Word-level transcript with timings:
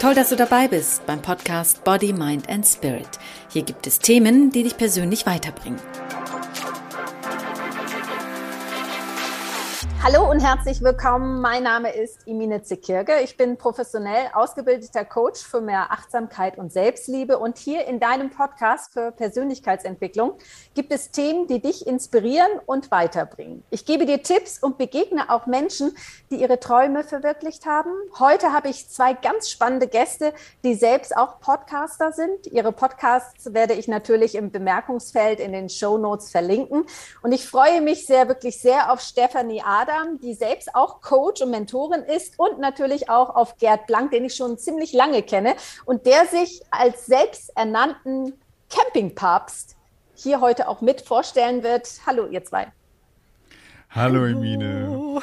Toll, 0.00 0.14
dass 0.14 0.30
du 0.30 0.36
dabei 0.36 0.66
bist 0.66 1.04
beim 1.04 1.20
Podcast 1.20 1.84
Body, 1.84 2.14
Mind 2.14 2.48
and 2.48 2.66
Spirit. 2.66 3.06
Hier 3.50 3.60
gibt 3.62 3.86
es 3.86 3.98
Themen, 3.98 4.50
die 4.50 4.62
dich 4.62 4.78
persönlich 4.78 5.26
weiterbringen. 5.26 5.78
Hallo 10.02 10.30
und 10.30 10.40
herzlich 10.40 10.80
willkommen. 10.80 11.42
Mein 11.42 11.62
Name 11.62 11.92
ist 11.92 12.26
Imine 12.26 12.62
Zekirge. 12.62 13.20
Ich 13.22 13.36
bin 13.36 13.58
professionell 13.58 14.30
ausgebildeter 14.32 15.04
Coach 15.04 15.42
für 15.42 15.60
mehr 15.60 15.92
Achtsamkeit 15.92 16.56
und 16.56 16.72
Selbstliebe. 16.72 17.38
Und 17.38 17.58
hier 17.58 17.86
in 17.86 18.00
deinem 18.00 18.30
Podcast 18.30 18.94
für 18.94 19.12
Persönlichkeitsentwicklung 19.12 20.38
gibt 20.74 20.90
es 20.90 21.10
Themen, 21.10 21.48
die 21.48 21.60
dich 21.60 21.86
inspirieren 21.86 22.48
und 22.64 22.90
weiterbringen. 22.90 23.62
Ich 23.68 23.84
gebe 23.84 24.06
dir 24.06 24.22
Tipps 24.22 24.58
und 24.62 24.78
begegne 24.78 25.28
auch 25.28 25.44
Menschen, 25.44 25.94
die 26.30 26.36
ihre 26.36 26.58
Träume 26.58 27.04
verwirklicht 27.04 27.66
haben. 27.66 27.90
Heute 28.18 28.54
habe 28.54 28.70
ich 28.70 28.88
zwei 28.88 29.12
ganz 29.12 29.50
spannende 29.50 29.86
Gäste, 29.86 30.32
die 30.64 30.76
selbst 30.76 31.14
auch 31.14 31.40
Podcaster 31.40 32.12
sind. 32.12 32.46
Ihre 32.46 32.72
Podcasts 32.72 33.52
werde 33.52 33.74
ich 33.74 33.86
natürlich 33.86 34.34
im 34.34 34.50
Bemerkungsfeld 34.50 35.40
in 35.40 35.52
den 35.52 35.68
Show 35.68 35.98
Notes 35.98 36.30
verlinken. 36.30 36.86
Und 37.20 37.32
ich 37.32 37.46
freue 37.46 37.82
mich 37.82 38.06
sehr, 38.06 38.28
wirklich 38.28 38.62
sehr 38.62 38.90
auf 38.90 39.02
Stephanie 39.02 39.62
Ader 39.62 39.89
Adam, 39.90 40.18
die 40.20 40.34
selbst 40.34 40.74
auch 40.74 41.00
Coach 41.00 41.42
und 41.42 41.50
Mentorin 41.50 42.02
ist 42.02 42.38
und 42.38 42.58
natürlich 42.58 43.08
auch 43.08 43.34
auf 43.34 43.56
Gerd 43.58 43.86
Blank, 43.86 44.10
den 44.10 44.24
ich 44.24 44.34
schon 44.34 44.58
ziemlich 44.58 44.92
lange 44.92 45.22
kenne 45.22 45.54
und 45.84 46.06
der 46.06 46.26
sich 46.26 46.62
als 46.70 47.06
selbsternannten 47.06 48.34
Campingpapst 48.68 49.76
hier 50.14 50.40
heute 50.40 50.68
auch 50.68 50.80
mit 50.80 51.00
vorstellen 51.00 51.62
wird. 51.62 51.88
Hallo, 52.06 52.26
ihr 52.26 52.44
zwei. 52.44 52.72
Hallo, 53.90 54.24
Emine. 54.26 55.20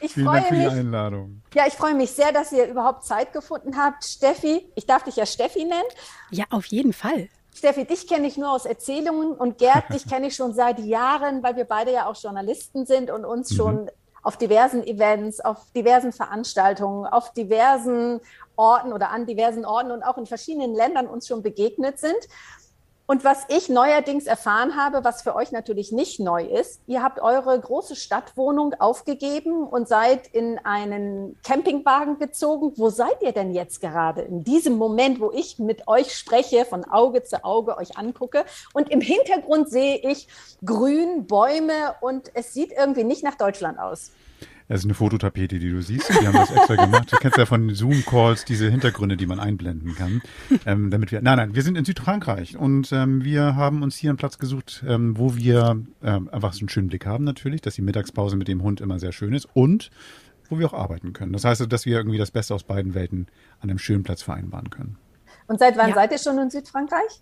Ich 0.00 0.14
Vielen 0.14 0.26
freue 0.26 0.36
Dank 0.36 0.48
für 0.48 0.54
die 0.54 0.60
mich. 0.60 0.72
Einladung. 0.72 1.42
Ja, 1.54 1.66
ich 1.66 1.74
freue 1.74 1.94
mich 1.94 2.10
sehr, 2.10 2.32
dass 2.32 2.52
ihr 2.52 2.66
überhaupt 2.66 3.04
Zeit 3.04 3.32
gefunden 3.32 3.76
habt. 3.76 4.04
Steffi, 4.04 4.68
ich 4.74 4.86
darf 4.86 5.04
dich 5.04 5.16
ja 5.16 5.26
Steffi 5.26 5.64
nennen. 5.64 5.88
Ja, 6.30 6.44
auf 6.50 6.66
jeden 6.66 6.92
Fall. 6.92 7.28
Steffi, 7.54 7.84
dich 7.84 8.06
kenne 8.06 8.26
ich 8.26 8.36
nur 8.36 8.50
aus 8.50 8.64
Erzählungen 8.64 9.32
und 9.32 9.58
Gerd, 9.58 9.84
dich 9.92 10.08
kenne 10.08 10.28
ich 10.28 10.36
schon 10.36 10.54
seit 10.54 10.78
Jahren, 10.80 11.42
weil 11.42 11.56
wir 11.56 11.64
beide 11.64 11.92
ja 11.92 12.06
auch 12.06 12.16
Journalisten 12.16 12.86
sind 12.86 13.10
und 13.10 13.24
uns 13.24 13.54
schon 13.54 13.90
auf 14.22 14.36
diversen 14.36 14.84
Events, 14.86 15.40
auf 15.40 15.58
diversen 15.74 16.12
Veranstaltungen, 16.12 17.06
auf 17.06 17.32
diversen 17.32 18.20
Orten 18.56 18.92
oder 18.92 19.10
an 19.10 19.26
diversen 19.26 19.64
Orten 19.64 19.90
und 19.90 20.02
auch 20.02 20.16
in 20.16 20.26
verschiedenen 20.26 20.74
Ländern 20.74 21.08
uns 21.08 21.26
schon 21.26 21.42
begegnet 21.42 21.98
sind. 21.98 22.28
Und 23.12 23.24
was 23.24 23.44
ich 23.48 23.68
neuerdings 23.68 24.24
erfahren 24.24 24.74
habe, 24.74 25.04
was 25.04 25.20
für 25.20 25.36
euch 25.36 25.52
natürlich 25.52 25.92
nicht 25.92 26.18
neu 26.18 26.44
ist, 26.44 26.80
ihr 26.86 27.02
habt 27.02 27.20
eure 27.20 27.60
große 27.60 27.94
Stadtwohnung 27.94 28.72
aufgegeben 28.78 29.66
und 29.66 29.86
seid 29.86 30.28
in 30.28 30.58
einen 30.64 31.36
Campingwagen 31.44 32.18
gezogen. 32.18 32.72
Wo 32.76 32.88
seid 32.88 33.20
ihr 33.20 33.32
denn 33.32 33.52
jetzt 33.52 33.82
gerade? 33.82 34.22
In 34.22 34.44
diesem 34.44 34.78
Moment, 34.78 35.20
wo 35.20 35.30
ich 35.30 35.58
mit 35.58 35.88
euch 35.88 36.16
spreche, 36.16 36.64
von 36.64 36.84
Auge 36.84 37.22
zu 37.22 37.44
Auge 37.44 37.76
euch 37.76 37.98
angucke. 37.98 38.46
Und 38.72 38.90
im 38.90 39.02
Hintergrund 39.02 39.68
sehe 39.68 39.96
ich 39.96 40.26
Grün, 40.64 41.26
Bäume 41.26 41.96
und 42.00 42.30
es 42.32 42.54
sieht 42.54 42.72
irgendwie 42.72 43.04
nicht 43.04 43.22
nach 43.22 43.34
Deutschland 43.34 43.78
aus. 43.78 44.12
Das 44.72 44.80
ist 44.80 44.84
eine 44.86 44.94
Fototapete, 44.94 45.58
die 45.58 45.68
du 45.68 45.82
siehst. 45.82 46.08
Wir 46.08 46.28
haben 46.28 46.32
das 46.34 46.50
extra 46.50 46.76
gemacht. 46.76 47.12
Du 47.12 47.16
kennst 47.18 47.36
ja 47.36 47.44
von 47.44 47.74
Zoom-Calls 47.74 48.46
diese 48.46 48.70
Hintergründe, 48.70 49.18
die 49.18 49.26
man 49.26 49.38
einblenden 49.38 49.94
kann. 49.94 50.22
Ähm, 50.64 50.90
damit 50.90 51.12
wir, 51.12 51.20
nein, 51.20 51.36
nein, 51.36 51.54
wir 51.54 51.62
sind 51.62 51.76
in 51.76 51.84
Südfrankreich 51.84 52.56
und 52.56 52.90
ähm, 52.90 53.22
wir 53.22 53.54
haben 53.54 53.82
uns 53.82 53.96
hier 53.96 54.08
einen 54.08 54.16
Platz 54.16 54.38
gesucht, 54.38 54.82
ähm, 54.88 55.18
wo 55.18 55.36
wir 55.36 55.76
ähm, 56.02 56.30
einfach 56.32 56.54
so 56.54 56.60
einen 56.60 56.70
schönen 56.70 56.88
Blick 56.88 57.04
haben 57.04 57.22
natürlich, 57.22 57.60
dass 57.60 57.74
die 57.74 57.82
Mittagspause 57.82 58.34
mit 58.36 58.48
dem 58.48 58.62
Hund 58.62 58.80
immer 58.80 58.98
sehr 58.98 59.12
schön 59.12 59.34
ist 59.34 59.46
und 59.52 59.90
wo 60.48 60.58
wir 60.58 60.66
auch 60.68 60.78
arbeiten 60.78 61.12
können. 61.12 61.34
Das 61.34 61.44
heißt, 61.44 61.70
dass 61.70 61.84
wir 61.84 61.98
irgendwie 61.98 62.16
das 62.16 62.30
Beste 62.30 62.54
aus 62.54 62.62
beiden 62.64 62.94
Welten 62.94 63.26
an 63.60 63.68
einem 63.68 63.78
schönen 63.78 64.04
Platz 64.04 64.22
vereinbaren 64.22 64.70
können. 64.70 64.96
Und 65.48 65.58
seit 65.58 65.76
wann 65.76 65.90
Ja. 65.90 65.96
seid 65.96 66.12
ihr 66.12 66.18
schon 66.18 66.38
in 66.38 66.48
Südfrankreich? 66.48 67.20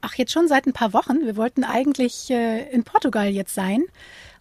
Ach, 0.00 0.14
jetzt 0.14 0.32
schon 0.32 0.48
seit 0.48 0.66
ein 0.66 0.72
paar 0.72 0.92
Wochen. 0.92 1.20
Wir 1.24 1.36
wollten 1.36 1.62
eigentlich 1.62 2.30
äh, 2.32 2.68
in 2.72 2.82
Portugal 2.82 3.28
jetzt 3.28 3.54
sein. 3.54 3.84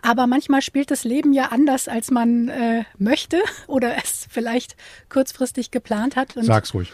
Aber 0.02 0.28
manchmal 0.28 0.62
spielt 0.62 0.92
das 0.92 1.04
Leben 1.04 1.34
ja 1.34 1.48
anders, 1.48 1.88
als 1.88 2.10
man 2.12 2.48
äh, 2.50 2.84
möchte 2.98 3.42
oder 3.68 3.98
es 3.98 4.28
vielleicht 4.30 4.76
kurzfristig 5.10 5.72
geplant 5.72 6.16
hat. 6.16 6.38
Und 6.38 6.46
Sag's 6.46 6.74
ruhig. 6.74 6.92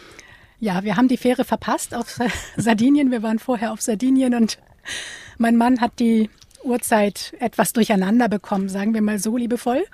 ja, 0.58 0.82
wir 0.84 0.96
haben 0.96 1.08
die 1.08 1.16
Fähre 1.16 1.44
verpasst 1.44 1.94
auf 1.94 2.10
Sa- 2.10 2.26
Sardinien. 2.56 3.10
Wir 3.10 3.22
waren 3.22 3.38
vorher 3.38 3.72
auf 3.72 3.80
Sardinien 3.80 4.34
und 4.34 4.58
mein 5.38 5.56
Mann 5.56 5.80
hat 5.80 5.98
die 6.00 6.30
Uhrzeit 6.64 7.34
etwas 7.38 7.72
durcheinander 7.72 8.28
bekommen, 8.28 8.68
sagen 8.68 8.92
wir 8.94 9.02
mal 9.02 9.18
so 9.20 9.36
liebevoll. 9.36 9.84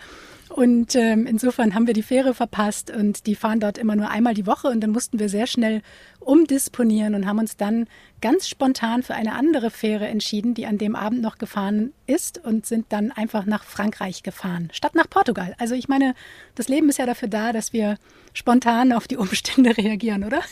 Und 0.53 0.95
ähm, 0.97 1.27
insofern 1.27 1.75
haben 1.75 1.87
wir 1.87 1.95
die 1.95 2.03
Fähre 2.03 2.35
verpasst 2.35 2.91
und 2.91 3.27
die 3.27 3.35
fahren 3.35 3.59
dort 3.59 3.79
immer 3.79 3.97
nur 3.97 4.11
einmal 4.11 4.35
die 4.35 4.47
Woche 4.47 4.69
und 4.69 4.83
dann 4.83 4.91
mussten 4.91 5.19
wir 5.19 5.31
sehr 5.31 5.47
schnell 5.47 5.81
umdisponieren 6.21 7.15
und 7.15 7.27
haben 7.27 7.39
uns 7.39 7.57
dann 7.57 7.87
ganz 8.21 8.49
spontan 8.49 9.03
für 9.03 9.15
eine 9.15 9.33
andere 9.33 9.71
Fähre 9.71 10.07
entschieden, 10.07 10.53
die 10.53 10.67
an 10.67 10.77
dem 10.77 10.95
Abend 10.95 11.23
noch 11.23 11.39
gefahren 11.39 11.95
ist 12.07 12.45
und 12.45 12.67
sind 12.67 12.85
dann 12.91 13.13
einfach 13.13 13.47
nach 13.47 13.65
Frankreich 13.65 14.23
gefahren, 14.23 14.69
statt 14.73 14.95
nach 14.95 15.09
Portugal. 15.09 15.55
Also 15.59 15.75
ich 15.75 15.89
meine, 15.89 16.15
das 16.55 16.69
Leben 16.69 16.91
ist 16.91 16.99
ja 16.99 17.07
dafür 17.07 17.29
da, 17.29 17.53
dass 17.53 17.73
wir 17.73 17.97
spontan 18.35 18.93
auf 18.93 19.09
die 19.09 19.17
Umstände 19.17 19.75
reagieren, 19.79 20.23
oder? 20.23 20.43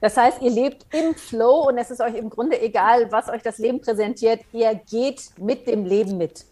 Das 0.00 0.16
heißt, 0.16 0.42
ihr 0.42 0.50
lebt 0.50 0.86
im 0.94 1.16
Flow 1.16 1.66
und 1.68 1.76
es 1.76 1.90
ist 1.90 2.00
euch 2.00 2.14
im 2.14 2.30
Grunde 2.30 2.60
egal, 2.60 3.10
was 3.10 3.28
euch 3.28 3.42
das 3.42 3.58
Leben 3.58 3.80
präsentiert. 3.80 4.42
Ihr 4.52 4.80
geht 4.88 5.30
mit 5.38 5.66
dem 5.66 5.84
Leben 5.84 6.18
mit. 6.18 6.44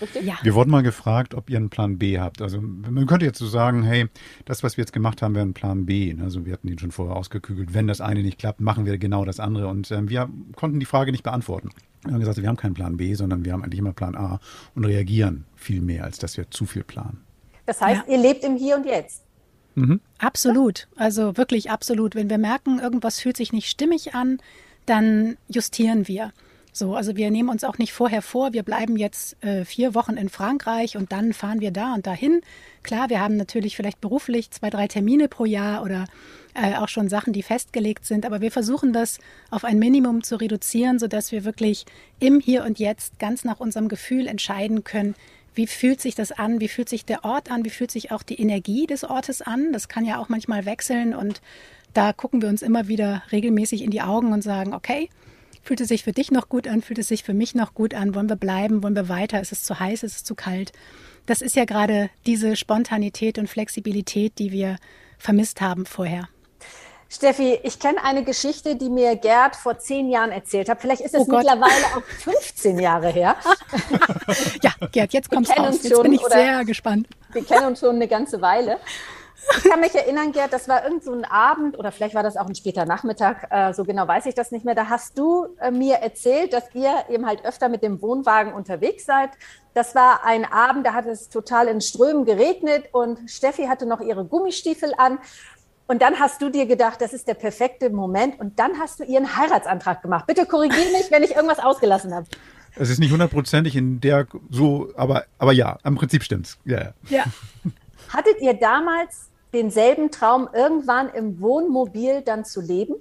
Richtig? 0.00 0.22
Ja. 0.24 0.34
Wir 0.42 0.54
wurden 0.54 0.70
mal 0.70 0.82
gefragt, 0.82 1.34
ob 1.34 1.48
ihr 1.50 1.56
einen 1.56 1.70
Plan 1.70 1.98
B 1.98 2.18
habt. 2.18 2.42
Also 2.42 2.60
man 2.60 3.06
könnte 3.06 3.24
jetzt 3.26 3.38
so 3.38 3.46
sagen, 3.46 3.82
hey, 3.82 4.06
das, 4.44 4.62
was 4.62 4.76
wir 4.76 4.82
jetzt 4.82 4.92
gemacht 4.92 5.22
haben, 5.22 5.34
wäre 5.34 5.44
ein 5.46 5.54
Plan 5.54 5.86
B. 5.86 6.12
ne? 6.14 6.24
Also 6.24 6.44
wir 6.46 6.52
hatten 6.52 6.68
ihn 6.68 6.78
schon 6.78 6.90
vorher 6.92 7.16
ausgekügelt. 7.16 7.74
Wenn 7.74 7.86
das 7.86 8.00
eine 8.00 8.22
nicht 8.22 8.38
klappt, 8.38 8.60
machen 8.60 8.86
wir 8.86 8.98
genau 8.98 9.24
das 9.24 9.40
andere. 9.40 9.68
Und 9.68 9.90
ähm, 9.90 10.08
wir 10.08 10.28
konnten 10.56 10.78
die 10.80 10.86
Frage 10.86 11.10
nicht 11.12 11.24
beantworten. 11.24 11.70
Wir 12.04 12.12
haben 12.12 12.20
gesagt, 12.20 12.40
wir 12.40 12.48
haben 12.48 12.56
keinen 12.56 12.74
Plan 12.74 12.96
B, 12.96 13.14
sondern 13.14 13.44
wir 13.44 13.52
haben 13.52 13.62
eigentlich 13.64 13.80
immer 13.80 13.92
Plan 13.92 14.14
A 14.14 14.40
und 14.74 14.84
reagieren 14.84 15.44
viel 15.56 15.80
mehr, 15.80 16.04
als 16.04 16.18
dass 16.18 16.36
wir 16.36 16.50
zu 16.50 16.64
viel 16.66 16.84
planen. 16.84 17.20
Das 17.66 17.80
heißt, 17.80 18.02
Ja. 18.06 18.12
ihr 18.14 18.18
lebt 18.22 18.44
im 18.44 18.56
Hier 18.56 18.76
und 18.76 18.86
Jetzt. 18.86 19.22
Absolut, 20.18 20.88
also 20.96 21.36
wirklich 21.36 21.70
absolut. 21.70 22.14
Wenn 22.16 22.28
wir 22.30 22.38
merken, 22.38 22.80
irgendwas 22.80 23.20
fühlt 23.20 23.36
sich 23.36 23.52
nicht 23.52 23.68
stimmig 23.68 24.14
an, 24.14 24.38
dann 24.86 25.36
justieren 25.48 26.08
wir. 26.08 26.32
So, 26.72 26.94
also 26.94 27.16
wir 27.16 27.30
nehmen 27.30 27.48
uns 27.48 27.64
auch 27.64 27.78
nicht 27.78 27.92
vorher 27.92 28.22
vor, 28.22 28.52
wir 28.52 28.62
bleiben 28.62 28.96
jetzt 28.96 29.42
äh, 29.42 29.64
vier 29.64 29.94
Wochen 29.94 30.16
in 30.16 30.28
Frankreich 30.28 30.96
und 30.96 31.12
dann 31.12 31.32
fahren 31.32 31.60
wir 31.60 31.70
da 31.70 31.94
und 31.94 32.06
dahin. 32.06 32.40
Klar, 32.82 33.10
wir 33.10 33.20
haben 33.20 33.36
natürlich 33.36 33.76
vielleicht 33.76 34.00
beruflich 34.00 34.50
zwei, 34.50 34.70
drei 34.70 34.86
Termine 34.86 35.28
pro 35.28 35.44
Jahr 35.44 35.82
oder 35.82 36.06
äh, 36.54 36.76
auch 36.76 36.88
schon 36.88 37.08
Sachen, 37.08 37.32
die 37.32 37.42
festgelegt 37.42 38.04
sind, 38.04 38.26
aber 38.26 38.40
wir 38.40 38.50
versuchen 38.50 38.92
das 38.92 39.18
auf 39.50 39.64
ein 39.64 39.78
Minimum 39.78 40.22
zu 40.22 40.36
reduzieren, 40.36 40.98
sodass 40.98 41.32
wir 41.32 41.44
wirklich 41.44 41.84
im 42.20 42.40
Hier 42.40 42.64
und 42.64 42.78
Jetzt 42.78 43.18
ganz 43.18 43.44
nach 43.44 43.60
unserem 43.60 43.88
Gefühl 43.88 44.26
entscheiden 44.26 44.84
können, 44.84 45.14
wie 45.54 45.66
fühlt 45.66 46.00
sich 46.00 46.14
das 46.14 46.30
an? 46.30 46.60
Wie 46.60 46.68
fühlt 46.68 46.88
sich 46.88 47.04
der 47.04 47.24
Ort 47.24 47.50
an? 47.50 47.64
Wie 47.64 47.70
fühlt 47.70 47.90
sich 47.90 48.12
auch 48.12 48.22
die 48.22 48.40
Energie 48.40 48.86
des 48.86 49.02
Ortes 49.02 49.42
an? 49.42 49.72
Das 49.72 49.88
kann 49.88 50.04
ja 50.04 50.20
auch 50.20 50.28
manchmal 50.28 50.66
wechseln 50.66 51.16
und 51.16 51.40
da 51.94 52.12
gucken 52.12 52.40
wir 52.40 52.48
uns 52.48 52.62
immer 52.62 52.86
wieder 52.86 53.24
regelmäßig 53.32 53.82
in 53.82 53.90
die 53.90 54.02
Augen 54.02 54.32
und 54.32 54.42
sagen, 54.42 54.72
okay, 54.72 55.08
fühlt 55.62 55.80
es 55.80 55.88
sich 55.88 56.04
für 56.04 56.12
dich 56.12 56.30
noch 56.30 56.48
gut 56.48 56.68
an? 56.68 56.82
Fühlt 56.82 56.98
es 56.98 57.08
sich 57.08 57.22
für 57.22 57.34
mich 57.34 57.54
noch 57.54 57.74
gut 57.74 57.94
an? 57.94 58.14
Wollen 58.14 58.28
wir 58.28 58.36
bleiben? 58.36 58.82
Wollen 58.82 58.96
wir 58.96 59.08
weiter? 59.08 59.40
Ist 59.40 59.52
es 59.52 59.64
zu 59.64 59.78
heiß? 59.78 60.02
Ist 60.02 60.16
es 60.16 60.24
zu 60.24 60.34
kalt? 60.34 60.72
Das 61.26 61.42
ist 61.42 61.56
ja 61.56 61.64
gerade 61.64 62.10
diese 62.26 62.56
Spontanität 62.56 63.38
und 63.38 63.48
Flexibilität, 63.48 64.38
die 64.38 64.52
wir 64.52 64.76
vermisst 65.18 65.60
haben 65.60 65.84
vorher. 65.84 66.28
Steffi, 67.10 67.58
ich 67.62 67.78
kenne 67.78 68.04
eine 68.04 68.22
Geschichte, 68.22 68.76
die 68.76 68.90
mir 68.90 69.16
Gerd 69.16 69.56
vor 69.56 69.78
zehn 69.78 70.10
Jahren 70.10 70.30
erzählt 70.30 70.68
hat. 70.68 70.80
Vielleicht 70.82 71.00
ist 71.00 71.14
es 71.14 71.26
Oh 71.26 71.36
mittlerweile 71.36 71.86
auch 71.96 72.02
15 72.02 72.78
Jahre 72.78 73.08
her. 73.08 73.36
Ja, 74.62 74.72
Gerd, 74.92 75.12
jetzt 75.14 75.30
kommt's 75.30 75.50
kennen 75.50 75.66
raus. 75.66 75.78
Jetzt 75.82 76.02
bin 76.02 76.12
ich 76.12 76.20
sehr 76.20 76.64
gespannt. 76.64 77.08
Wir 77.32 77.44
kennen 77.44 77.66
uns 77.66 77.80
schon 77.80 77.96
eine 77.96 78.08
ganze 78.08 78.42
Weile. 78.42 78.78
Ich 79.56 79.70
kann 79.70 79.80
mich 79.80 79.94
erinnern, 79.94 80.32
Gerd, 80.32 80.52
das 80.52 80.68
war 80.68 80.84
irgend 80.84 81.04
so 81.04 81.12
ein 81.12 81.24
Abend 81.24 81.78
oder 81.78 81.90
vielleicht 81.90 82.14
war 82.14 82.22
das 82.22 82.36
auch 82.36 82.46
ein 82.46 82.54
später 82.54 82.84
Nachmittag, 82.84 83.46
äh, 83.50 83.72
so 83.72 83.84
genau 83.84 84.06
weiß 84.06 84.26
ich 84.26 84.34
das 84.34 84.50
nicht 84.50 84.64
mehr. 84.64 84.74
Da 84.74 84.88
hast 84.88 85.18
du 85.18 85.46
äh, 85.60 85.70
mir 85.70 85.96
erzählt, 85.96 86.52
dass 86.52 86.64
ihr 86.74 86.92
eben 87.08 87.26
halt 87.26 87.44
öfter 87.44 87.68
mit 87.68 87.82
dem 87.82 88.02
Wohnwagen 88.02 88.52
unterwegs 88.52 89.06
seid. 89.06 89.30
Das 89.74 89.94
war 89.94 90.24
ein 90.24 90.44
Abend, 90.44 90.86
da 90.86 90.92
hat 90.92 91.06
es 91.06 91.28
total 91.28 91.68
in 91.68 91.80
Strömen 91.80 92.24
geregnet 92.24 92.88
und 92.92 93.30
Steffi 93.30 93.66
hatte 93.66 93.86
noch 93.86 94.00
ihre 94.00 94.24
Gummistiefel 94.24 94.92
an. 94.98 95.18
Und 95.86 96.02
dann 96.02 96.20
hast 96.20 96.42
du 96.42 96.50
dir 96.50 96.66
gedacht, 96.66 97.00
das 97.00 97.14
ist 97.14 97.28
der 97.28 97.34
perfekte 97.34 97.88
Moment. 97.88 98.38
Und 98.38 98.58
dann 98.58 98.78
hast 98.78 99.00
du 99.00 99.04
ihren 99.04 99.36
Heiratsantrag 99.36 100.02
gemacht. 100.02 100.26
Bitte 100.26 100.44
korrigiere 100.44 100.92
mich, 100.92 101.10
wenn 101.10 101.22
ich 101.22 101.34
irgendwas 101.34 101.60
ausgelassen 101.60 102.14
habe. 102.14 102.26
Es 102.76 102.90
ist 102.90 102.98
nicht 102.98 103.10
hundertprozentig 103.10 103.74
in 103.74 104.00
der 104.00 104.26
so, 104.50 104.90
aber, 104.96 105.24
aber 105.38 105.52
ja, 105.52 105.78
im 105.84 105.94
Prinzip 105.94 106.22
stimmt's. 106.22 106.58
Ja, 106.64 106.80
ja. 106.80 106.92
Ja. 107.08 107.24
Hattet 108.08 108.40
ihr 108.40 108.54
damals 108.54 109.30
denselben 109.52 110.10
Traum, 110.10 110.48
irgendwann 110.52 111.08
im 111.10 111.40
Wohnmobil 111.40 112.22
dann 112.22 112.44
zu 112.44 112.60
leben? 112.60 112.94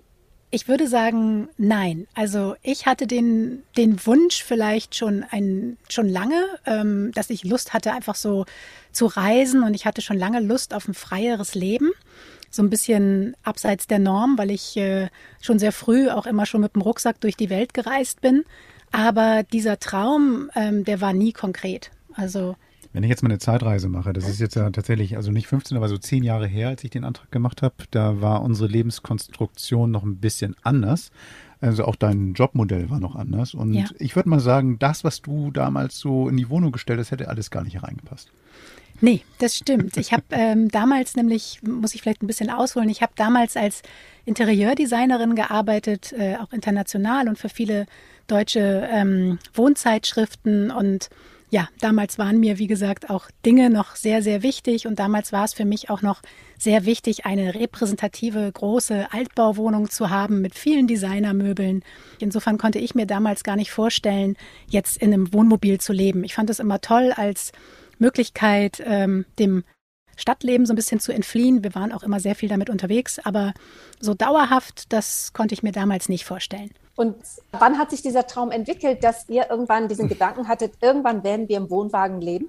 Ich 0.50 0.70
würde 0.70 0.88
sagen, 0.88 1.50
nein. 1.58 2.08
Also 2.14 2.56
ich 2.64 2.86
hatte 2.86 3.06
den, 3.06 3.64
den 3.76 4.06
Wunsch 4.06 4.44
vielleicht 4.44 4.96
schon, 4.96 5.26
ein, 5.30 5.78
schon 5.90 6.08
lange, 6.08 6.42
ähm, 6.66 7.12
dass 7.14 7.30
ich 7.30 7.44
Lust 7.44 7.74
hatte, 7.74 7.92
einfach 7.92 8.16
so 8.16 8.46
zu 8.94 9.08
reisen 9.08 9.64
und 9.64 9.74
ich 9.74 9.86
hatte 9.86 10.02
schon 10.02 10.18
lange 10.18 10.40
Lust 10.40 10.74
auf 10.74 10.88
ein 10.88 10.94
freieres 10.94 11.54
Leben. 11.54 11.92
so 12.50 12.64
ein 12.64 12.70
bisschen 12.70 13.36
abseits 13.44 13.88
der 13.88 14.00
Norm, 14.00 14.38
weil 14.38 14.52
ich 14.52 14.78
äh, 14.78 15.10
schon 15.42 15.60
sehr 15.60 15.74
früh 15.74 16.10
auch 16.10 16.26
immer 16.26 16.46
schon 16.46 16.62
mit 16.62 16.76
dem 16.76 16.82
Rucksack 16.82 17.20
durch 17.20 17.36
die 17.36 17.50
Welt 17.50 17.74
gereist 17.74 18.22
bin. 18.22 18.46
Aber 18.92 19.44
dieser 19.44 19.80
Traum, 19.80 20.50
ähm, 20.56 20.86
der 20.86 21.02
war 21.02 21.12
nie 21.12 21.34
konkret. 21.34 21.92
Also 22.14 22.56
wenn 22.98 23.04
ich 23.04 23.12
jetzt 23.12 23.22
mal 23.22 23.30
eine 23.30 23.38
Zeitreise 23.38 23.90
mache, 23.90 24.12
das 24.12 24.28
ist 24.28 24.40
jetzt 24.40 24.56
ja 24.56 24.68
tatsächlich, 24.72 25.18
also 25.18 25.30
nicht 25.30 25.46
15, 25.46 25.78
aber 25.78 25.88
so 25.88 26.00
zehn 26.00 26.24
Jahre 26.24 26.48
her, 26.48 26.70
als 26.70 26.84
ich 26.84 26.90
den 26.90 27.04
Antrag 27.04 27.32
gemacht 27.32 27.62
habe, 27.62 27.76
da 27.92 28.22
war 28.22 28.42
unsere 28.42 28.68
Lebenskonstruktion 28.68 29.92
noch 29.92 30.02
ein 30.02 30.18
bisschen 30.18 30.56
anders. 30.64 31.12
Also 31.62 31.86
auch 31.86 31.96
dein 31.96 32.34
Jobmodell 32.34 32.90
war 32.90 33.00
noch 33.00 33.16
anders. 33.16 33.54
Und 33.54 33.76
ja. 33.76 33.86
ich 34.00 34.16
würde 34.16 34.30
mal 34.30 34.40
sagen, 34.40 34.80
das, 34.80 35.04
was 35.04 35.22
du 35.22 35.52
damals 35.52 36.00
so 36.00 36.28
in 36.28 36.38
die 36.38 36.50
Wohnung 36.50 36.72
gestellt 36.72 37.00
hast, 37.00 37.12
hätte 37.12 37.28
alles 37.28 37.52
gar 37.52 37.64
nicht 37.64 37.76
hereingepasst. 37.76 38.32
Nee, 39.00 39.22
das 39.38 39.56
stimmt. 39.56 39.96
Ich 39.98 40.12
habe 40.12 40.24
ähm, 40.32 40.70
damals 40.70 41.16
nämlich, 41.16 41.62
muss 41.62 41.94
ich 41.94 42.02
vielleicht 42.02 42.24
ein 42.24 42.28
bisschen 42.28 42.50
ausholen, 42.50 42.90
ich 42.90 43.04
habe 43.04 43.14
damals 43.16 43.56
als 43.56 43.84
Interieurdesignerin 44.26 45.36
gearbeitet, 45.36 46.16
äh, 46.18 46.38
auch 46.38 46.52
international 46.52 47.30
und 47.30 47.38
für 47.38 47.50
viele 47.50 47.86
deutsche 48.26 48.90
ähm, 48.92 49.38
Wohnzeitschriften 49.54 50.72
und 50.72 51.12
ja, 51.50 51.70
damals 51.80 52.18
waren 52.18 52.40
mir, 52.40 52.58
wie 52.58 52.68
gesagt, 52.68 53.10
auch 53.10 53.30
Dinge 53.46 53.70
noch 53.70 53.96
sehr, 53.96 54.22
sehr 54.22 54.44
wichtig 54.44 54.86
und 54.86 55.00
damals 55.00 55.32
war 55.32 55.46
es 55.46 55.54
für 55.54 55.64
mich 55.64 55.90
auch 55.90 56.02
noch 56.02 56.22
sehr 56.58 56.86
wichtig, 56.86 57.26
eine 57.26 57.56
repräsentative 57.56 58.52
große 58.52 59.14
Altbauwohnung 59.14 59.90
zu 59.90 60.10
haben 60.10 60.42
mit 60.42 60.56
vielen 60.56 60.88
Designermöbeln. 60.88 61.84
Insofern 62.20 62.58
konnte 62.58 62.80
ich 62.80 62.96
mir 62.96 63.06
damals 63.06 63.44
gar 63.44 63.56
nicht 63.56 63.72
vorstellen, 63.72 64.36
jetzt 64.70 64.98
in 64.98 65.14
einem 65.14 65.32
Wohnmobil 65.34 65.80
zu 65.80 65.94
leben. 65.94 66.26
Ich 66.26 66.36
fand 66.36 66.50
es 66.50 66.60
immer 66.60 66.82
toll 66.82 67.14
als 67.16 67.54
Möglichkeit, 67.98 68.84
ähm, 68.86 69.26
dem 69.40 69.64
Stadtleben 70.18 70.66
so 70.66 70.74
ein 70.74 70.76
bisschen 70.76 71.00
zu 71.00 71.14
entfliehen. 71.14 71.64
Wir 71.64 71.76
waren 71.76 71.94
auch 71.94 72.04
immer 72.04 72.20
sehr 72.20 72.36
viel 72.36 72.50
damit 72.50 72.70
unterwegs, 72.70 73.20
aber 73.20 73.54
so 74.02 74.14
dauerhaft, 74.14 74.92
das 74.92 75.32
konnte 75.32 75.54
ich 75.54 75.64
mir 75.64 75.72
damals 75.72 76.10
nicht 76.10 76.26
vorstellen. 76.26 76.72
Und 76.98 77.16
wann 77.52 77.78
hat 77.78 77.92
sich 77.92 78.02
dieser 78.02 78.26
Traum 78.26 78.50
entwickelt, 78.50 79.04
dass 79.04 79.30
ihr 79.30 79.52
irgendwann 79.52 79.88
diesen 79.88 80.10
Gedanken 80.10 80.48
hattet, 80.48 80.74
irgendwann 80.82 81.24
werden 81.24 81.48
wir 81.48 81.58
im 81.58 81.70
Wohnwagen 81.70 82.20
leben? 82.20 82.48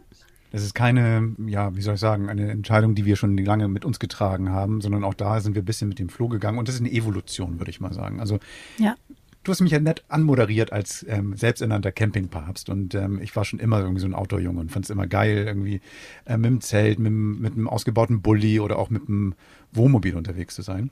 Das 0.50 0.62
ist 0.62 0.74
keine, 0.74 1.34
ja, 1.46 1.76
wie 1.76 1.82
soll 1.82 1.94
ich 1.94 2.00
sagen, 2.00 2.30
eine 2.30 2.50
Entscheidung, 2.50 2.94
die 2.94 3.04
wir 3.04 3.16
schon 3.16 3.36
lange 3.36 3.68
mit 3.68 3.84
uns 3.84 3.98
getragen 3.98 4.50
haben, 4.50 4.80
sondern 4.80 5.04
auch 5.04 5.12
da 5.12 5.40
sind 5.40 5.54
wir 5.54 5.60
ein 5.60 5.66
bisschen 5.66 5.90
mit 5.90 5.98
dem 5.98 6.08
Floh 6.08 6.28
gegangen. 6.28 6.58
Und 6.58 6.66
das 6.66 6.76
ist 6.76 6.80
eine 6.80 6.90
Evolution, 6.90 7.60
würde 7.60 7.70
ich 7.70 7.78
mal 7.80 7.92
sagen. 7.92 8.20
Also 8.20 8.38
ja. 8.78 8.96
Du 9.44 9.52
hast 9.52 9.60
mich 9.60 9.72
ja 9.72 9.80
nett 9.80 10.04
anmoderiert 10.08 10.72
als 10.72 11.04
ähm, 11.08 11.36
selbsternannter 11.36 11.92
Campingpapst 11.92 12.68
und 12.68 12.94
ähm, 12.94 13.20
ich 13.22 13.34
war 13.36 13.44
schon 13.44 13.60
immer 13.60 13.80
irgendwie 13.80 14.00
so 14.00 14.06
ein 14.06 14.14
Outdoor-Junge 14.14 14.60
und 14.60 14.72
fand 14.72 14.84
es 14.84 14.90
immer 14.90 15.06
geil, 15.06 15.44
irgendwie 15.46 15.80
äh, 16.26 16.36
mit 16.36 16.46
dem 16.46 16.60
Zelt, 16.60 16.98
mit, 16.98 17.12
mit 17.12 17.52
einem 17.52 17.68
ausgebauten 17.68 18.20
Bulli 18.20 18.60
oder 18.60 18.78
auch 18.78 18.90
mit 18.90 19.08
einem 19.08 19.34
Wohnmobil 19.72 20.16
unterwegs 20.16 20.54
zu 20.54 20.62
sein 20.62 20.90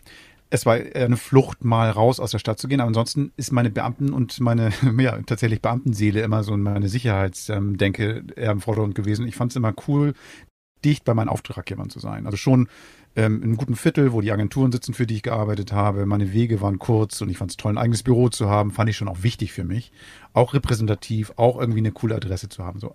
es 0.51 0.67
war 0.67 0.75
eine 0.75 1.17
Flucht, 1.17 1.65
mal 1.65 1.91
raus 1.91 2.21
aus 2.21 2.31
der 2.31 2.39
Stadt 2.39 2.59
zu 2.59 2.69
gehen. 2.69 2.81
Aber 2.81 2.89
ansonsten 2.89 3.33
ist 3.37 3.53
meine 3.53 3.71
Beamten 3.71 4.13
und 4.13 4.39
meine, 4.41 4.73
ja, 4.99 5.21
tatsächlich 5.23 5.63
Beamtenseele 5.63 6.23
immer 6.23 6.45
so 6.45 6.57
meine 6.57 6.89
Sicherheitsdenke 6.89 8.25
eher 8.37 8.53
im 8.53 8.61
Vordergrund 8.61 8.95
gewesen. 8.95 9.27
Ich 9.27 9.37
fand 9.37 9.53
es 9.53 9.57
immer 9.57 9.75
cool, 9.89 10.15
dicht 10.85 11.05
bei 11.05 11.15
meinen 11.15 11.29
Auftraggebern 11.29 11.91
zu 11.91 11.99
sein. 11.99 12.27
Also 12.27 12.37
schon 12.37 12.69
ähm, 13.17 13.39
in 13.39 13.45
einem 13.45 13.57
guten 13.57 13.77
Viertel, 13.77 14.13
wo 14.13 14.21
die 14.21 14.31
Agenturen 14.31 14.71
sitzen, 14.71 14.95
für 14.95 15.07
die 15.07 15.17
ich 15.17 15.23
gearbeitet 15.23 15.73
habe. 15.73 16.07
Meine 16.07 16.33
Wege 16.33 16.61
waren 16.61 16.79
kurz 16.79 17.21
und 17.21 17.29
ich 17.29 17.39
fand 17.39 17.51
es 17.51 17.57
toll, 17.57 17.73
ein 17.73 17.79
eigenes 17.79 18.03
Büro 18.03 18.29
zu 18.29 18.49
haben. 18.49 18.71
Fand 18.71 18.89
ich 18.89 18.97
schon 18.97 19.09
auch 19.09 19.23
wichtig 19.23 19.53
für 19.53 19.65
mich. 19.65 19.91
Auch 20.33 20.55
repräsentativ, 20.55 21.33
auch 21.37 21.59
irgendwie 21.59 21.81
eine 21.81 21.93
coole 21.93 22.15
Adresse 22.15 22.49
zu 22.49 22.65
haben. 22.65 22.79
So. 22.79 22.95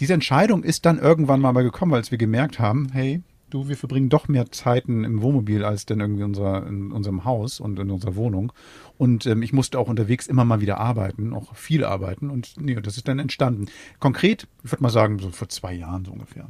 Diese 0.00 0.14
Entscheidung 0.14 0.64
ist 0.64 0.86
dann 0.86 0.98
irgendwann 0.98 1.40
mal 1.40 1.52
gekommen, 1.62 1.94
als 1.94 2.10
wir 2.10 2.18
gemerkt 2.18 2.58
haben, 2.58 2.88
hey, 2.92 3.22
du, 3.50 3.68
wir 3.68 3.76
verbringen 3.76 4.08
doch 4.08 4.28
mehr 4.28 4.50
Zeiten 4.50 5.04
im 5.04 5.22
Wohnmobil 5.22 5.64
als 5.64 5.86
denn 5.86 6.00
irgendwie 6.00 6.22
unser, 6.22 6.66
in 6.66 6.92
unserem 6.92 7.24
Haus 7.24 7.60
und 7.60 7.78
in 7.78 7.90
unserer 7.90 8.16
Wohnung. 8.16 8.52
Und 8.96 9.26
ähm, 9.26 9.42
ich 9.42 9.52
musste 9.52 9.78
auch 9.78 9.88
unterwegs 9.88 10.26
immer 10.26 10.44
mal 10.44 10.60
wieder 10.60 10.78
arbeiten, 10.78 11.34
auch 11.34 11.54
viel 11.54 11.84
arbeiten. 11.84 12.30
Und 12.30 12.54
nee, 12.58 12.74
das 12.74 12.96
ist 12.96 13.08
dann 13.08 13.18
entstanden. 13.18 13.66
Konkret, 14.00 14.46
ich 14.64 14.72
würde 14.72 14.82
mal 14.82 14.90
sagen, 14.90 15.18
so 15.18 15.30
vor 15.30 15.48
zwei 15.48 15.74
Jahren 15.74 16.04
so 16.04 16.12
ungefähr. 16.12 16.46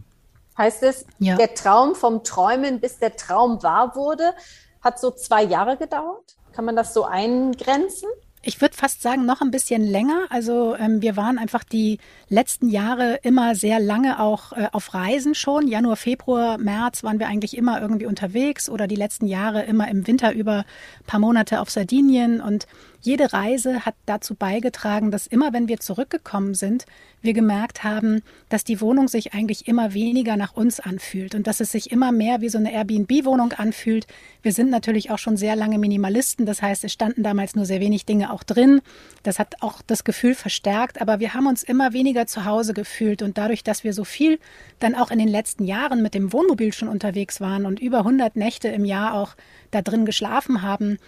Heißt 0.56 0.82
es, 0.82 1.06
ja. 1.18 1.36
der 1.36 1.54
Traum 1.54 1.94
vom 1.94 2.24
Träumen, 2.24 2.80
bis 2.80 2.98
der 2.98 3.16
Traum 3.16 3.62
wahr 3.62 3.94
wurde, 3.94 4.34
hat 4.80 4.98
so 4.98 5.10
zwei 5.10 5.44
Jahre 5.44 5.76
gedauert? 5.76 6.36
Kann 6.52 6.64
man 6.64 6.74
das 6.74 6.94
so 6.94 7.04
eingrenzen? 7.04 8.08
Ich 8.48 8.62
würde 8.62 8.74
fast 8.74 9.02
sagen, 9.02 9.26
noch 9.26 9.42
ein 9.42 9.50
bisschen 9.50 9.82
länger. 9.84 10.22
Also 10.30 10.74
ähm, 10.74 11.02
wir 11.02 11.18
waren 11.18 11.36
einfach 11.36 11.64
die 11.64 11.98
letzten 12.30 12.70
Jahre 12.70 13.20
immer 13.22 13.54
sehr 13.54 13.78
lange 13.78 14.20
auch 14.20 14.52
äh, 14.52 14.68
auf 14.72 14.94
Reisen 14.94 15.34
schon. 15.34 15.68
Januar, 15.68 15.96
Februar, 15.96 16.56
März 16.56 17.04
waren 17.04 17.18
wir 17.18 17.26
eigentlich 17.26 17.54
immer 17.58 17.78
irgendwie 17.78 18.06
unterwegs 18.06 18.70
oder 18.70 18.86
die 18.86 18.96
letzten 18.96 19.26
Jahre 19.26 19.64
immer 19.64 19.88
im 19.88 20.06
Winter 20.06 20.32
über 20.32 20.64
paar 21.06 21.20
Monate 21.20 21.60
auf 21.60 21.68
Sardinien. 21.68 22.40
Und 22.40 22.66
jede 23.00 23.32
Reise 23.32 23.86
hat 23.86 23.94
dazu 24.06 24.34
beigetragen, 24.34 25.10
dass 25.10 25.26
immer, 25.26 25.52
wenn 25.52 25.68
wir 25.68 25.78
zurückgekommen 25.78 26.54
sind, 26.54 26.84
wir 27.22 27.32
gemerkt 27.32 27.84
haben, 27.84 28.22
dass 28.48 28.64
die 28.64 28.80
Wohnung 28.80 29.08
sich 29.08 29.34
eigentlich 29.34 29.66
immer 29.66 29.94
weniger 29.94 30.36
nach 30.36 30.54
uns 30.54 30.80
anfühlt 30.80 31.34
und 31.34 31.46
dass 31.46 31.60
es 31.60 31.72
sich 31.72 31.90
immer 31.90 32.12
mehr 32.12 32.40
wie 32.40 32.48
so 32.48 32.58
eine 32.58 32.72
Airbnb-Wohnung 32.72 33.52
anfühlt. 33.52 34.06
Wir 34.42 34.52
sind 34.52 34.70
natürlich 34.70 35.10
auch 35.10 35.18
schon 35.18 35.36
sehr 35.36 35.56
lange 35.56 35.78
Minimalisten, 35.78 36.46
das 36.46 36.62
heißt, 36.62 36.84
es 36.84 36.92
standen 36.92 37.22
damals 37.22 37.54
nur 37.54 37.66
sehr 37.66 37.80
wenig 37.80 38.04
Dinge 38.06 38.32
auch 38.32 38.42
drin. 38.42 38.80
Das 39.22 39.38
hat 39.38 39.56
auch 39.60 39.82
das 39.86 40.04
Gefühl 40.04 40.34
verstärkt, 40.34 41.00
aber 41.00 41.20
wir 41.20 41.34
haben 41.34 41.46
uns 41.46 41.62
immer 41.62 41.92
weniger 41.92 42.26
zu 42.26 42.44
Hause 42.44 42.74
gefühlt 42.74 43.22
und 43.22 43.38
dadurch, 43.38 43.64
dass 43.64 43.84
wir 43.84 43.92
so 43.92 44.04
viel 44.04 44.38
dann 44.78 44.94
auch 44.94 45.10
in 45.10 45.18
den 45.18 45.28
letzten 45.28 45.64
Jahren 45.64 46.02
mit 46.02 46.14
dem 46.14 46.32
Wohnmobil 46.32 46.72
schon 46.72 46.88
unterwegs 46.88 47.40
waren 47.40 47.66
und 47.66 47.80
über 47.80 47.98
100 47.98 48.36
Nächte 48.36 48.68
im 48.68 48.84
Jahr 48.84 49.14
auch 49.14 49.34
da 49.70 49.82
drin 49.82 50.04
geschlafen 50.04 50.62
haben, 50.62 50.98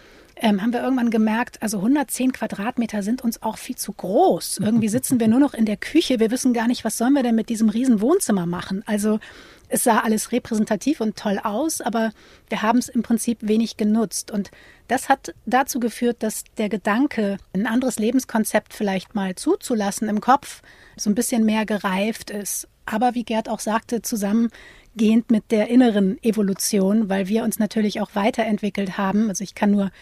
ähm, 0.40 0.62
haben 0.62 0.72
wir 0.72 0.82
irgendwann 0.82 1.10
gemerkt, 1.10 1.62
also 1.62 1.78
110 1.78 2.32
Quadratmeter 2.32 3.02
sind 3.02 3.22
uns 3.22 3.42
auch 3.42 3.58
viel 3.58 3.76
zu 3.76 3.92
groß. 3.92 4.58
Irgendwie 4.62 4.88
sitzen 4.88 5.20
wir 5.20 5.28
nur 5.28 5.40
noch 5.40 5.54
in 5.54 5.66
der 5.66 5.76
Küche. 5.76 6.18
Wir 6.18 6.30
wissen 6.30 6.54
gar 6.54 6.66
nicht, 6.66 6.84
was 6.84 6.96
sollen 6.96 7.12
wir 7.12 7.22
denn 7.22 7.34
mit 7.34 7.50
diesem 7.50 7.68
riesen 7.68 8.00
Wohnzimmer 8.00 8.46
machen. 8.46 8.82
Also 8.86 9.20
es 9.68 9.84
sah 9.84 10.00
alles 10.00 10.32
repräsentativ 10.32 11.00
und 11.00 11.16
toll 11.16 11.38
aus, 11.42 11.80
aber 11.80 12.12
wir 12.48 12.62
haben 12.62 12.78
es 12.78 12.88
im 12.88 13.02
Prinzip 13.02 13.38
wenig 13.42 13.76
genutzt. 13.76 14.30
Und 14.30 14.50
das 14.88 15.08
hat 15.08 15.34
dazu 15.46 15.78
geführt, 15.78 16.22
dass 16.22 16.44
der 16.58 16.68
Gedanke, 16.68 17.36
ein 17.52 17.66
anderes 17.66 17.98
Lebenskonzept 17.98 18.74
vielleicht 18.74 19.14
mal 19.14 19.36
zuzulassen 19.36 20.08
im 20.08 20.20
Kopf, 20.20 20.62
so 20.96 21.10
ein 21.10 21.14
bisschen 21.14 21.44
mehr 21.44 21.66
gereift 21.66 22.30
ist. 22.30 22.66
Aber 22.86 23.14
wie 23.14 23.24
Gerd 23.24 23.48
auch 23.48 23.60
sagte, 23.60 24.02
zusammengehend 24.02 25.30
mit 25.30 25.50
der 25.52 25.68
inneren 25.68 26.20
Evolution, 26.24 27.08
weil 27.08 27.28
wir 27.28 27.44
uns 27.44 27.58
natürlich 27.58 28.00
auch 28.00 28.14
weiterentwickelt 28.14 28.98
haben. 28.98 29.28
Also 29.28 29.44
ich 29.44 29.54
kann 29.54 29.70
nur 29.70 29.92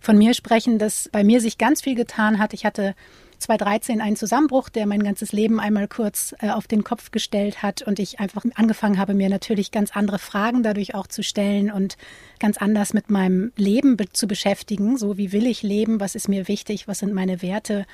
von 0.00 0.18
mir 0.18 0.34
sprechen, 0.34 0.78
dass 0.78 1.08
bei 1.10 1.24
mir 1.24 1.40
sich 1.40 1.58
ganz 1.58 1.82
viel 1.82 1.94
getan 1.94 2.38
hat. 2.38 2.52
Ich 2.52 2.64
hatte 2.64 2.94
2013 3.38 4.00
einen 4.00 4.16
Zusammenbruch, 4.16 4.68
der 4.68 4.86
mein 4.86 5.02
ganzes 5.02 5.32
Leben 5.32 5.60
einmal 5.60 5.88
kurz 5.88 6.34
äh, 6.40 6.50
auf 6.50 6.66
den 6.66 6.84
Kopf 6.84 7.10
gestellt 7.10 7.62
hat 7.62 7.82
und 7.82 7.98
ich 7.98 8.18
einfach 8.18 8.44
angefangen 8.54 8.98
habe, 8.98 9.14
mir 9.14 9.28
natürlich 9.28 9.70
ganz 9.70 9.94
andere 9.94 10.18
Fragen 10.18 10.62
dadurch 10.62 10.94
auch 10.94 11.06
zu 11.06 11.22
stellen 11.22 11.70
und 11.70 11.96
ganz 12.38 12.56
anders 12.56 12.94
mit 12.94 13.10
meinem 13.10 13.52
Leben 13.56 13.96
be 13.96 14.10
zu 14.10 14.26
beschäftigen. 14.26 14.96
So, 14.96 15.18
wie 15.18 15.32
will 15.32 15.46
ich 15.46 15.62
leben? 15.62 16.00
Was 16.00 16.14
ist 16.14 16.28
mir 16.28 16.48
wichtig? 16.48 16.88
Was 16.88 17.00
sind 17.00 17.12
meine 17.12 17.42
Werte? 17.42 17.86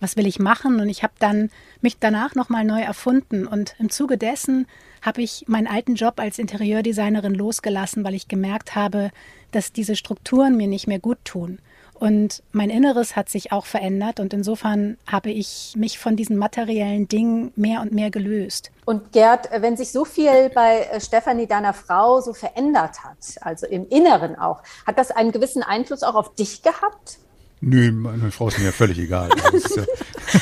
Was 0.00 0.16
will 0.16 0.26
ich 0.26 0.38
machen? 0.38 0.80
Und 0.80 0.88
ich 0.88 1.02
habe 1.02 1.14
dann 1.18 1.50
mich 1.80 1.98
danach 1.98 2.34
nochmal 2.34 2.64
neu 2.64 2.80
erfunden 2.80 3.46
und 3.46 3.74
im 3.78 3.90
Zuge 3.90 4.18
dessen 4.18 4.66
habe 5.04 5.22
ich 5.22 5.44
meinen 5.46 5.66
alten 5.66 5.94
Job 5.94 6.14
als 6.18 6.38
Interieurdesignerin 6.38 7.34
losgelassen, 7.34 8.04
weil 8.04 8.14
ich 8.14 8.26
gemerkt 8.26 8.74
habe, 8.74 9.10
dass 9.52 9.72
diese 9.72 9.96
Strukturen 9.96 10.56
mir 10.56 10.66
nicht 10.66 10.86
mehr 10.86 10.98
gut 10.98 11.18
tun. 11.24 11.58
Und 11.94 12.42
mein 12.50 12.70
Inneres 12.70 13.14
hat 13.14 13.28
sich 13.28 13.52
auch 13.52 13.66
verändert 13.66 14.18
und 14.18 14.34
insofern 14.34 14.98
habe 15.06 15.30
ich 15.30 15.74
mich 15.76 15.98
von 15.98 16.16
diesen 16.16 16.36
materiellen 16.36 17.06
Dingen 17.06 17.52
mehr 17.54 17.82
und 17.82 17.92
mehr 17.92 18.10
gelöst. 18.10 18.72
Und 18.84 19.12
Gerd, 19.12 19.48
wenn 19.56 19.76
sich 19.76 19.92
so 19.92 20.04
viel 20.04 20.50
bei 20.50 20.80
äh, 20.80 21.00
Stefanie, 21.00 21.46
deiner 21.46 21.72
Frau, 21.72 22.20
so 22.20 22.32
verändert 22.32 23.04
hat, 23.04 23.18
also 23.42 23.66
im 23.66 23.88
Inneren 23.88 24.36
auch, 24.36 24.62
hat 24.86 24.98
das 24.98 25.12
einen 25.12 25.30
gewissen 25.30 25.62
Einfluss 25.62 26.02
auch 26.02 26.16
auf 26.16 26.34
dich 26.34 26.62
gehabt? 26.62 27.18
Nö, 27.66 27.92
meine 27.92 28.30
Frau 28.30 28.48
ist 28.48 28.58
mir 28.58 28.66
ja 28.66 28.72
völlig 28.72 28.98
egal. 28.98 29.30
Ja 29.76 29.84